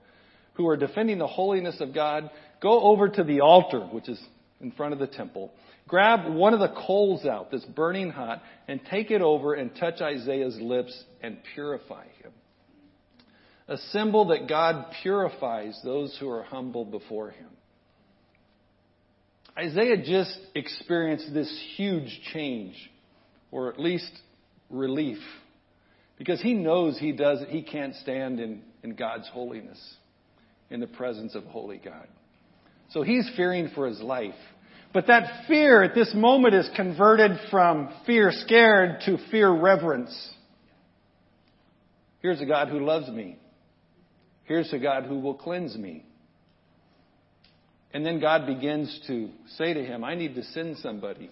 who 0.54 0.68
are 0.68 0.76
defending 0.76 1.20
the 1.20 1.28
holiness 1.28 1.80
of 1.80 1.94
God 1.94 2.32
go 2.62 2.82
over 2.82 3.10
to 3.10 3.24
the 3.24 3.42
altar, 3.42 3.82
which 3.82 4.10
is 4.10 4.20
in 4.60 4.72
front 4.72 4.94
of 4.94 5.00
the 5.00 5.08
temple, 5.08 5.54
grab 5.88 6.34
one 6.34 6.54
of 6.54 6.60
the 6.60 6.74
coals 6.86 7.26
out 7.26 7.52
that's 7.52 7.64
burning 7.66 8.10
hot 8.10 8.42
and 8.68 8.82
take 8.90 9.12
it 9.12 9.22
over 9.22 9.54
and 9.54 9.76
touch 9.76 10.02
Isaiah's 10.02 10.58
lips 10.60 11.04
and 11.22 11.38
purify 11.54 12.06
him. 12.22 12.32
A 13.70 13.78
symbol 13.92 14.30
that 14.30 14.50
God 14.50 14.88
purifies 15.04 15.80
those 15.84 16.18
who 16.20 16.28
are 16.28 16.42
humble 16.42 16.84
before 16.86 17.30
him. 17.30 17.50
Isaiah 19.56 20.04
just 20.04 20.36
experienced 20.56 21.32
this 21.34 21.52
huge 21.76 22.20
change, 22.34 22.74
or 23.52 23.72
at 23.72 23.80
least 23.80 24.12
relief, 24.72 25.20
because 26.18 26.42
he 26.42 26.54
knows 26.54 26.98
he 26.98 27.12
does 27.12 27.40
he 27.50 27.62
can't 27.62 27.94
stand 27.96 28.40
in, 28.40 28.64
in 28.84 28.96
God's 28.96 29.28
holiness, 29.30 29.80
in 30.72 30.80
the 30.80 30.88
presence 30.88 31.36
of 31.36 31.44
holy 31.46 31.78
God. 31.78 32.08
So 32.90 33.04
he's 33.04 33.30
fearing 33.36 33.70
for 33.76 33.86
his 33.88 34.02
life. 34.02 34.34
But 34.94 35.06
that 35.08 35.46
fear 35.48 35.84
at 35.84 35.94
this 35.94 36.12
moment 36.16 36.56
is 36.56 36.68
converted 36.76 37.38
from 37.52 37.90
fear 38.08 38.32
scared 38.32 39.02
to 39.06 39.20
fear 39.30 39.52
reverence. 39.52 40.34
Here's 42.22 42.42
a 42.42 42.48
God 42.48 42.70
who 42.70 42.80
loves 42.80 43.08
me. 43.10 43.38
Here's 44.50 44.74
a 44.74 44.80
God 44.80 45.06
who 45.06 45.20
will 45.20 45.36
cleanse 45.36 45.78
me. 45.78 46.04
And 47.94 48.04
then 48.04 48.20
God 48.20 48.48
begins 48.48 49.00
to 49.06 49.30
say 49.58 49.76
to 49.76 49.86
him, 49.86 50.04
I 50.04 50.16
need 50.16 50.34
to 50.34 50.44
send 50.44 50.78
somebody. 50.78 51.30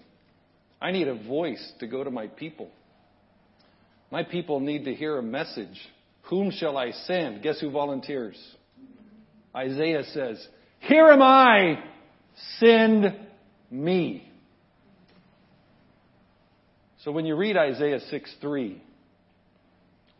I 0.80 0.92
need 0.92 1.08
a 1.08 1.16
voice 1.16 1.72
to 1.80 1.88
go 1.88 2.04
to 2.04 2.12
my 2.12 2.28
people. 2.28 2.70
My 4.12 4.22
people 4.22 4.60
need 4.60 4.84
to 4.84 4.94
hear 4.94 5.18
a 5.18 5.22
message. 5.22 5.76
Whom 6.30 6.52
shall 6.52 6.78
I 6.78 6.92
send? 6.92 7.42
Guess 7.42 7.58
who 7.58 7.72
volunteers? 7.72 8.40
Isaiah 9.54 10.04
says, 10.12 10.46
Here 10.78 11.08
am 11.08 11.20
I, 11.20 11.82
send 12.60 13.18
me. 13.68 14.30
So 17.02 17.10
when 17.10 17.26
you 17.26 17.34
read 17.34 17.56
Isaiah 17.56 17.98
6 17.98 18.34
3, 18.40 18.80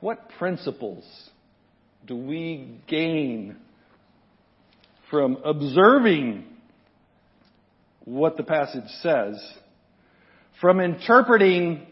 what 0.00 0.30
principles 0.36 1.04
do 2.06 2.16
we 2.16 2.80
gain 2.86 3.56
from 5.10 5.38
observing 5.44 6.44
what 8.04 8.36
the 8.36 8.42
passage 8.42 8.88
says, 9.02 9.38
from 10.60 10.80
interpreting 10.80 11.86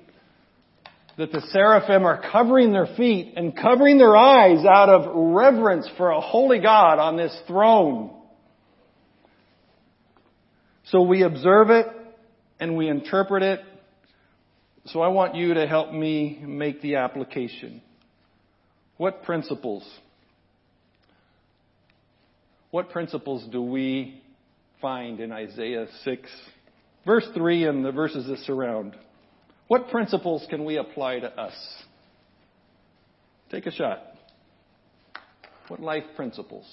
that 1.18 1.32
the 1.32 1.40
seraphim 1.50 2.04
are 2.04 2.20
covering 2.30 2.72
their 2.72 2.88
feet 2.96 3.34
and 3.36 3.56
covering 3.56 3.98
their 3.98 4.16
eyes 4.16 4.64
out 4.66 4.88
of 4.88 5.10
reverence 5.14 5.88
for 5.96 6.10
a 6.10 6.20
holy 6.20 6.60
God 6.60 6.98
on 6.98 7.16
this 7.16 7.36
throne. 7.46 8.10
So 10.86 11.02
we 11.02 11.22
observe 11.22 11.70
it 11.70 11.86
and 12.60 12.76
we 12.76 12.88
interpret 12.88 13.42
it. 13.42 13.60
So 14.86 15.00
I 15.00 15.08
want 15.08 15.34
you 15.34 15.54
to 15.54 15.66
help 15.66 15.92
me 15.92 16.38
make 16.42 16.80
the 16.80 16.96
application. 16.96 17.82
What 18.96 19.22
principles? 19.24 19.86
What 22.70 22.90
principles 22.90 23.46
do 23.50 23.62
we 23.62 24.22
find 24.80 25.20
in 25.20 25.32
Isaiah 25.32 25.86
6, 26.04 26.30
verse 27.04 27.26
3 27.34 27.66
and 27.66 27.84
the 27.84 27.92
verses 27.92 28.26
that 28.26 28.38
surround? 28.40 28.94
What 29.68 29.88
principles 29.88 30.46
can 30.48 30.64
we 30.64 30.76
apply 30.76 31.20
to 31.20 31.28
us? 31.28 31.54
Take 33.50 33.66
a 33.66 33.72
shot. 33.72 34.02
What 35.68 35.80
life 35.80 36.04
principles? 36.14 36.66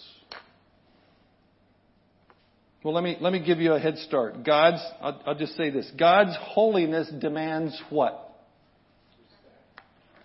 Well, 2.83 2.93
let 2.93 3.03
me, 3.03 3.17
let 3.21 3.31
me 3.31 3.43
give 3.43 3.59
you 3.59 3.73
a 3.73 3.79
head 3.79 3.97
start. 3.99 4.43
God's, 4.43 4.83
I'll, 5.01 5.21
I'll 5.25 5.35
just 5.35 5.55
say 5.55 5.69
this. 5.69 5.89
God's 5.97 6.35
holiness 6.39 7.09
demands 7.19 7.81
what? 7.89 8.19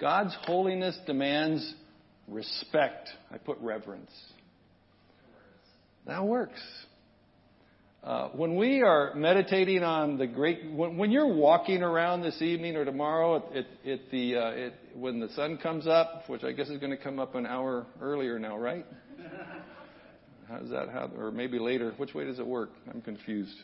God's 0.00 0.36
holiness 0.42 0.98
demands 1.06 1.74
respect. 2.28 3.08
I 3.30 3.38
put 3.38 3.58
reverence. 3.60 4.10
That 6.06 6.24
works. 6.24 6.60
Uh, 8.02 8.28
when 8.28 8.56
we 8.56 8.80
are 8.82 9.12
meditating 9.14 9.82
on 9.82 10.18
the 10.18 10.26
great, 10.26 10.70
when, 10.70 10.96
when, 10.96 11.10
you're 11.10 11.26
walking 11.34 11.82
around 11.82 12.22
this 12.22 12.40
evening 12.40 12.76
or 12.76 12.84
tomorrow 12.84 13.36
at, 13.36 13.56
at, 13.56 13.90
at 13.90 14.10
the 14.10 14.36
uh, 14.36 14.50
at, 14.50 14.72
when 14.94 15.18
the 15.18 15.28
sun 15.30 15.58
comes 15.58 15.86
up, 15.86 16.22
which 16.28 16.44
I 16.44 16.52
guess 16.52 16.68
is 16.68 16.78
going 16.78 16.92
to 16.92 16.96
come 16.96 17.18
up 17.18 17.34
an 17.34 17.44
hour 17.44 17.86
earlier 18.00 18.38
now, 18.38 18.56
right? 18.56 18.86
How's 20.48 20.70
that? 20.70 20.88
How, 20.90 21.10
or 21.18 21.32
maybe 21.32 21.58
later. 21.58 21.92
Which 21.96 22.14
way 22.14 22.24
does 22.24 22.38
it 22.38 22.46
work? 22.46 22.70
I'm 22.88 23.02
confused. 23.02 23.56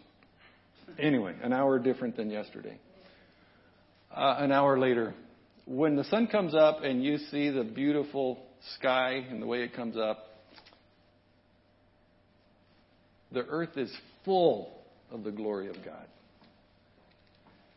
Anyway, 0.98 1.34
an 1.42 1.52
hour 1.52 1.78
different 1.78 2.16
than 2.16 2.28
yesterday. 2.28 2.78
uh, 4.14 4.36
an 4.38 4.52
hour 4.52 4.78
later. 4.78 5.14
When 5.66 5.96
the 5.96 6.04
sun 6.04 6.26
comes 6.26 6.54
up 6.54 6.82
and 6.82 7.02
you 7.02 7.18
see 7.30 7.50
the 7.50 7.64
beautiful 7.64 8.44
sky 8.78 9.24
and 9.30 9.40
the 9.40 9.46
way 9.46 9.62
it 9.62 9.74
comes 9.74 9.96
up, 9.96 10.26
the 13.32 13.44
earth 13.46 13.76
is 13.76 13.92
full 14.24 14.70
of 15.10 15.24
the 15.24 15.30
glory 15.30 15.68
of 15.68 15.76
God. 15.84 16.06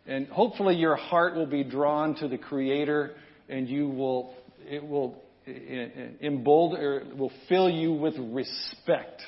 And 0.06 0.28
hopefully 0.28 0.76
your 0.76 0.96
heart 0.96 1.36
will 1.36 1.46
be 1.46 1.64
drawn 1.64 2.16
to 2.16 2.28
the 2.28 2.38
Creator 2.38 3.16
and 3.50 3.68
you 3.68 3.90
will, 3.90 4.36
it 4.66 4.86
will 4.86 5.22
eh, 5.46 5.88
embolden, 6.22 6.80
or 6.80 7.04
will 7.16 7.32
fill 7.50 7.70
you 7.70 7.94
with 7.94 8.16
respect 8.18 9.22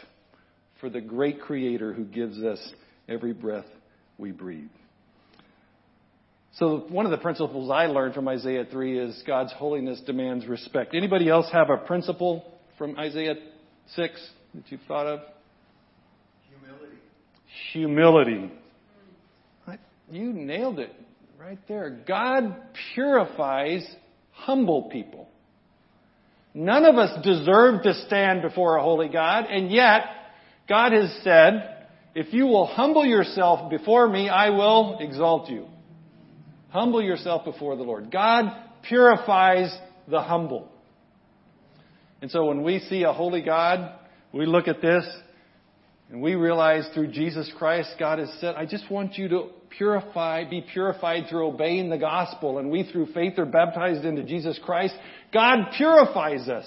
for 0.80 0.90
the 0.90 1.02
great 1.02 1.42
Creator 1.42 1.94
who 1.94 2.06
gives 2.06 2.42
us 2.44 2.60
every 3.08 3.34
breath 3.34 3.66
we 4.18 4.32
breathe. 4.32 4.70
So 6.60 6.80
one 6.90 7.06
of 7.06 7.12
the 7.12 7.18
principles 7.18 7.72
I 7.72 7.86
learned 7.86 8.14
from 8.14 8.28
Isaiah 8.28 8.66
3 8.70 9.00
is 9.00 9.24
God's 9.26 9.54
holiness 9.54 10.02
demands 10.06 10.46
respect. 10.46 10.94
Anybody 10.94 11.30
else 11.30 11.50
have 11.54 11.70
a 11.70 11.78
principle 11.78 12.44
from 12.78 13.00
Isaiah 13.00 13.36
6 13.96 14.30
that 14.56 14.64
you've 14.68 14.82
thought 14.86 15.08
of? 15.08 15.22
Humility. 16.50 16.96
Humility. 17.72 18.52
You 20.12 20.34
nailed 20.34 20.80
it 20.80 20.92
right 21.40 21.60
there. 21.70 22.02
God 22.06 22.56
purifies 22.94 23.88
humble 24.32 24.90
people. 24.92 25.30
None 26.54 26.84
of 26.84 26.96
us 26.96 27.24
deserve 27.24 27.84
to 27.84 27.94
stand 28.08 28.42
before 28.42 28.76
a 28.76 28.82
holy 28.82 29.08
God, 29.08 29.46
and 29.46 29.72
yet 29.72 30.02
God 30.68 30.92
has 30.92 31.10
said, 31.24 31.86
if 32.16 32.34
you 32.34 32.48
will 32.48 32.66
humble 32.66 33.06
yourself 33.06 33.70
before 33.70 34.10
me, 34.10 34.28
I 34.28 34.50
will 34.50 34.98
exalt 35.00 35.50
you. 35.50 35.68
Humble 36.70 37.02
yourself 37.02 37.46
before 37.46 37.76
the 37.76 37.84
Lord. 37.84 38.12
God 38.12 38.52
purifies 38.84 39.76
the 40.08 40.22
humble. 40.22 40.70
And 42.22 42.30
so 42.30 42.46
when 42.46 42.64
we 42.64 42.80
see 42.80 43.04
a 43.04 43.14
holy 43.14 43.42
God, 43.42 43.94
we 44.34 44.46
look 44.46 44.68
at 44.68 44.82
this 44.82 45.06
and 46.10 46.22
we 46.22 46.36
realize 46.36 46.88
through 46.94 47.12
Jesus 47.12 47.52
Christ, 47.58 47.90
God 48.00 48.20
has 48.20 48.32
said, 48.40 48.56
I 48.56 48.66
just 48.66 48.90
want 48.90 49.18
you 49.18 49.30
to 49.30 49.50
purify, 49.78 50.44
be 50.50 50.62
purified 50.62 51.26
through 51.30 51.48
obeying 51.48 51.90
the 51.90 51.98
gospel. 51.98 52.58
And 52.58 52.70
we 52.70 52.90
through 52.92 53.14
faith 53.14 53.38
are 53.38 53.46
baptized 53.46 54.06
into 54.06 54.24
Jesus 54.24 54.60
Christ. 54.64 54.96
God 55.34 55.72
purifies 55.78 56.50
us. 56.50 56.66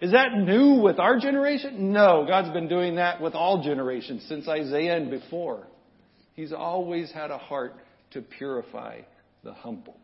Is 0.00 0.12
that 0.12 0.36
new 0.36 0.80
with 0.82 0.98
our 0.98 1.18
generation? 1.18 1.92
No, 1.92 2.24
God's 2.26 2.52
been 2.52 2.68
doing 2.68 2.96
that 2.96 3.20
with 3.22 3.34
all 3.34 3.62
generations 3.62 4.24
since 4.28 4.46
Isaiah 4.48 4.96
and 4.96 5.10
before. 5.10 5.66
He's 6.34 6.52
always 6.52 7.10
had 7.10 7.30
a 7.30 7.38
heart 7.38 7.74
to 8.10 8.20
purify 8.20 9.00
the 9.44 9.52
humble. 9.52 9.96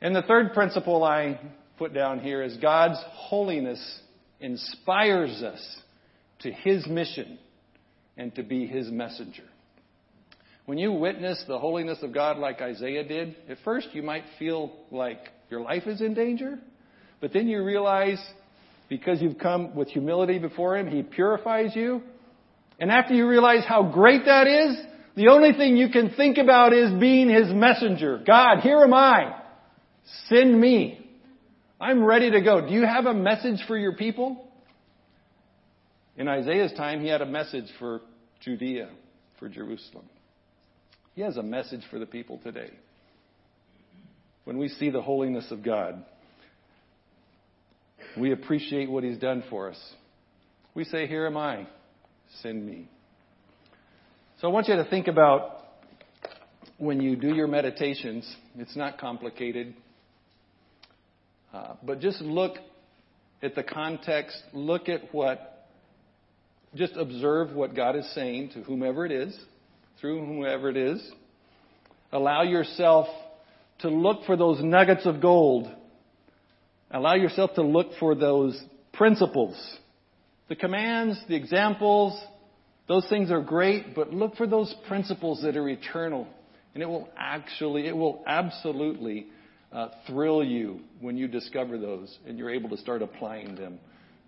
And 0.00 0.14
the 0.14 0.22
third 0.22 0.52
principle 0.52 1.02
I 1.02 1.40
put 1.78 1.94
down 1.94 2.20
here 2.20 2.42
is 2.42 2.56
God's 2.58 2.98
holiness 3.12 4.00
inspires 4.40 5.42
us 5.42 5.78
to 6.40 6.52
His 6.52 6.86
mission 6.86 7.38
and 8.16 8.34
to 8.34 8.42
be 8.42 8.66
His 8.66 8.90
messenger. 8.90 9.44
When 10.66 10.78
you 10.78 10.92
witness 10.92 11.42
the 11.48 11.58
holiness 11.58 11.98
of 12.02 12.12
God 12.12 12.38
like 12.38 12.60
Isaiah 12.60 13.06
did, 13.06 13.36
at 13.48 13.58
first 13.64 13.88
you 13.92 14.02
might 14.02 14.24
feel 14.38 14.72
like 14.90 15.18
your 15.50 15.60
life 15.60 15.86
is 15.86 16.00
in 16.00 16.14
danger, 16.14 16.58
but 17.20 17.32
then 17.32 17.48
you 17.48 17.64
realize 17.64 18.22
because 18.88 19.20
you've 19.20 19.38
come 19.38 19.74
with 19.74 19.88
humility 19.88 20.38
before 20.38 20.76
Him, 20.76 20.88
He 20.88 21.02
purifies 21.02 21.74
you. 21.74 22.02
And 22.78 22.90
after 22.90 23.14
you 23.14 23.26
realize 23.26 23.64
how 23.66 23.82
great 23.82 24.24
that 24.26 24.46
is, 24.46 24.76
the 25.16 25.28
only 25.28 25.52
thing 25.52 25.76
you 25.76 25.90
can 25.90 26.10
think 26.10 26.38
about 26.38 26.72
is 26.72 26.90
being 26.98 27.28
His 27.28 27.52
messenger. 27.52 28.22
God, 28.26 28.60
here 28.60 28.80
am 28.82 28.92
I. 28.92 29.40
Send 30.28 30.60
me. 30.60 31.00
I'm 31.80 32.02
ready 32.02 32.30
to 32.32 32.40
go. 32.40 32.66
Do 32.66 32.72
you 32.72 32.84
have 32.84 33.06
a 33.06 33.14
message 33.14 33.60
for 33.66 33.76
your 33.76 33.94
people? 33.94 34.48
In 36.16 36.28
Isaiah's 36.28 36.72
time, 36.72 37.00
he 37.00 37.08
had 37.08 37.20
a 37.20 37.26
message 37.26 37.66
for 37.78 38.00
Judea, 38.40 38.88
for 39.38 39.48
Jerusalem. 39.48 40.04
He 41.14 41.22
has 41.22 41.36
a 41.36 41.42
message 41.42 41.82
for 41.90 41.98
the 41.98 42.06
people 42.06 42.38
today. 42.42 42.70
When 44.44 44.58
we 44.58 44.68
see 44.68 44.90
the 44.90 45.02
holiness 45.02 45.46
of 45.50 45.62
God, 45.62 46.04
we 48.16 48.32
appreciate 48.32 48.90
what 48.90 49.04
He's 49.04 49.18
done 49.18 49.42
for 49.48 49.70
us. 49.70 49.92
We 50.74 50.84
say, 50.84 51.06
Here 51.06 51.26
am 51.26 51.36
I, 51.36 51.66
send 52.42 52.64
me. 52.64 52.88
So 54.44 54.50
I 54.50 54.52
want 54.52 54.68
you 54.68 54.76
to 54.76 54.84
think 54.84 55.06
about 55.06 55.64
when 56.76 57.00
you 57.00 57.16
do 57.16 57.34
your 57.34 57.46
meditations, 57.46 58.30
it's 58.58 58.76
not 58.76 58.98
complicated, 58.98 59.72
uh, 61.54 61.76
but 61.82 62.00
just 62.00 62.20
look 62.20 62.58
at 63.42 63.54
the 63.54 63.62
context, 63.62 64.36
look 64.52 64.90
at 64.90 65.14
what, 65.14 65.66
just 66.74 66.94
observe 66.94 67.54
what 67.54 67.74
God 67.74 67.96
is 67.96 68.06
saying 68.14 68.50
to 68.50 68.62
whomever 68.62 69.06
it 69.06 69.12
is, 69.12 69.34
through 69.98 70.26
whomever 70.26 70.68
it 70.68 70.76
is. 70.76 71.02
Allow 72.12 72.42
yourself 72.42 73.06
to 73.78 73.88
look 73.88 74.26
for 74.26 74.36
those 74.36 74.62
nuggets 74.62 75.06
of 75.06 75.22
gold 75.22 75.74
Allow 76.90 77.14
yourself 77.14 77.54
to 77.54 77.62
look 77.62 77.92
for 77.98 78.14
those 78.14 78.62
principles. 78.92 79.56
The 80.50 80.54
commands, 80.54 81.18
the 81.28 81.34
examples, 81.34 82.22
those 82.86 83.06
things 83.08 83.30
are 83.30 83.40
great, 83.40 83.94
but 83.94 84.12
look 84.12 84.36
for 84.36 84.46
those 84.46 84.74
principles 84.86 85.42
that 85.42 85.56
are 85.56 85.68
eternal. 85.68 86.26
And 86.74 86.82
it 86.82 86.86
will 86.86 87.08
actually, 87.16 87.86
it 87.86 87.96
will 87.96 88.22
absolutely 88.26 89.28
uh, 89.72 89.88
thrill 90.06 90.44
you 90.44 90.80
when 91.00 91.16
you 91.16 91.28
discover 91.28 91.78
those 91.78 92.16
and 92.26 92.38
you're 92.38 92.50
able 92.50 92.68
to 92.70 92.76
start 92.76 93.00
applying 93.00 93.54
them 93.54 93.78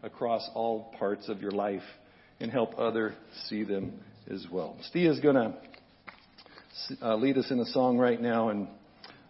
across 0.02 0.48
all 0.54 0.94
parts 0.98 1.28
of 1.28 1.42
your 1.42 1.50
life 1.50 1.82
and 2.40 2.50
help 2.50 2.78
others 2.78 3.14
see 3.48 3.64
them 3.64 4.00
as 4.30 4.46
well. 4.50 4.76
Steve 4.82 5.10
is 5.10 5.20
going 5.20 5.34
to 5.34 5.54
uh, 7.02 7.16
lead 7.16 7.36
us 7.38 7.50
in 7.50 7.58
a 7.60 7.64
song 7.66 7.98
right 7.98 8.20
now, 8.20 8.50
and 8.50 8.68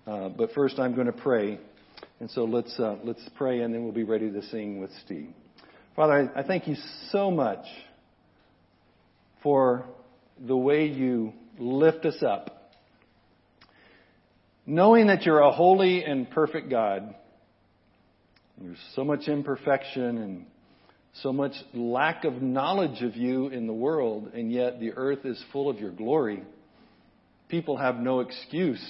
uh, 0.07 0.29
but 0.29 0.53
first 0.53 0.79
I'm 0.79 0.95
going 0.95 1.07
to 1.07 1.12
pray. 1.12 1.59
And 2.20 2.31
so 2.31 2.45
let's, 2.45 2.79
uh, 2.79 2.97
let's 3.05 3.22
pray 3.37 3.61
and 3.61 3.74
then 3.74 3.83
we'll 3.83 3.93
be 3.93 4.05
ready 4.05 4.31
to 4.31 4.43
sing 4.43 4.81
with 4.81 4.91
Steve. 5.05 5.31
Father, 5.95 6.31
I, 6.35 6.41
I 6.41 6.43
thank 6.43 6.68
you 6.68 6.77
so 7.11 7.31
much 7.31 7.64
for 9.47 9.84
the 10.44 10.57
way 10.57 10.86
you 10.86 11.32
lift 11.57 12.05
us 12.05 12.20
up. 12.20 12.72
Knowing 14.66 15.07
that 15.07 15.22
you're 15.22 15.38
a 15.38 15.53
holy 15.53 16.03
and 16.03 16.28
perfect 16.28 16.68
God, 16.68 17.14
there's 18.61 18.76
so 18.97 19.05
much 19.05 19.28
imperfection 19.28 20.18
and 20.18 20.47
so 21.22 21.32
much 21.32 21.53
lack 21.72 22.24
of 22.24 22.42
knowledge 22.42 23.03
of 23.03 23.14
you 23.14 23.47
in 23.47 23.68
the 23.68 23.72
world, 23.72 24.32
and 24.34 24.51
yet 24.51 24.80
the 24.80 24.90
earth 24.94 25.24
is 25.24 25.40
full 25.53 25.70
of 25.70 25.78
your 25.78 25.92
glory. 25.92 26.42
People 27.49 27.76
have 27.76 28.01
no 28.01 28.18
excuse. 28.18 28.84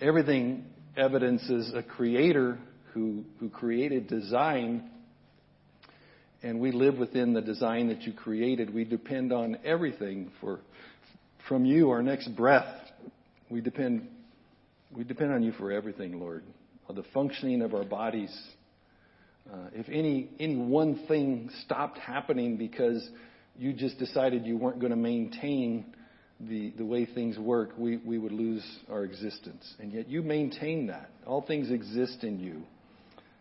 Everything 0.00 0.64
evidences 0.96 1.72
a 1.72 1.84
creator 1.84 2.58
who, 2.94 3.22
who 3.38 3.48
created 3.48 4.08
design, 4.08 4.90
and 6.42 6.60
we 6.60 6.72
live 6.72 6.98
within 6.98 7.32
the 7.32 7.40
design 7.40 7.88
that 7.88 8.02
you 8.02 8.12
created. 8.12 8.72
We 8.72 8.84
depend 8.84 9.32
on 9.32 9.58
everything 9.64 10.30
for, 10.40 10.60
from 11.48 11.64
you, 11.64 11.90
our 11.90 12.02
next 12.02 12.34
breath. 12.36 12.74
We 13.50 13.60
depend, 13.60 14.08
we 14.94 15.04
depend 15.04 15.32
on 15.32 15.42
you 15.42 15.52
for 15.52 15.70
everything, 15.70 16.18
Lord. 16.18 16.42
The 16.94 17.04
functioning 17.14 17.62
of 17.62 17.72
our 17.72 17.84
bodies. 17.84 18.36
Uh, 19.50 19.68
if 19.72 19.88
any, 19.88 20.28
any 20.38 20.56
one 20.56 21.06
thing 21.08 21.48
stopped 21.64 21.96
happening 21.96 22.58
because 22.58 23.08
you 23.56 23.72
just 23.72 23.98
decided 23.98 24.44
you 24.44 24.58
weren't 24.58 24.78
going 24.78 24.90
to 24.90 24.96
maintain 24.96 25.86
the, 26.38 26.72
the 26.76 26.84
way 26.84 27.06
things 27.06 27.38
work, 27.38 27.70
we, 27.78 27.96
we 27.98 28.18
would 28.18 28.32
lose 28.32 28.64
our 28.90 29.04
existence. 29.04 29.74
And 29.78 29.92
yet 29.92 30.08
you 30.08 30.22
maintain 30.22 30.88
that. 30.88 31.10
All 31.26 31.40
things 31.40 31.70
exist 31.70 32.24
in 32.24 32.40
you. 32.40 32.62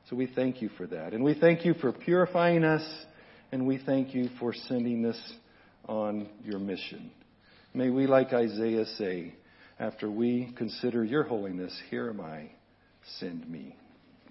So 0.09 0.15
we 0.15 0.27
thank 0.27 0.61
you 0.61 0.69
for 0.77 0.87
that. 0.87 1.13
And 1.13 1.23
we 1.23 1.33
thank 1.33 1.65
you 1.65 1.73
for 1.75 1.91
purifying 1.91 2.63
us, 2.63 2.83
and 3.51 3.65
we 3.65 3.77
thank 3.77 4.13
you 4.13 4.29
for 4.39 4.53
sending 4.53 5.05
us 5.05 5.19
on 5.87 6.27
your 6.43 6.59
mission. 6.59 7.11
May 7.73 7.89
we, 7.89 8.07
like 8.07 8.33
Isaiah, 8.33 8.85
say, 8.97 9.35
after 9.79 10.11
we 10.11 10.53
consider 10.57 11.03
your 11.03 11.23
holiness, 11.23 11.77
here 11.89 12.09
am 12.09 12.21
I, 12.21 12.51
send 13.19 13.49
me. 13.49 13.75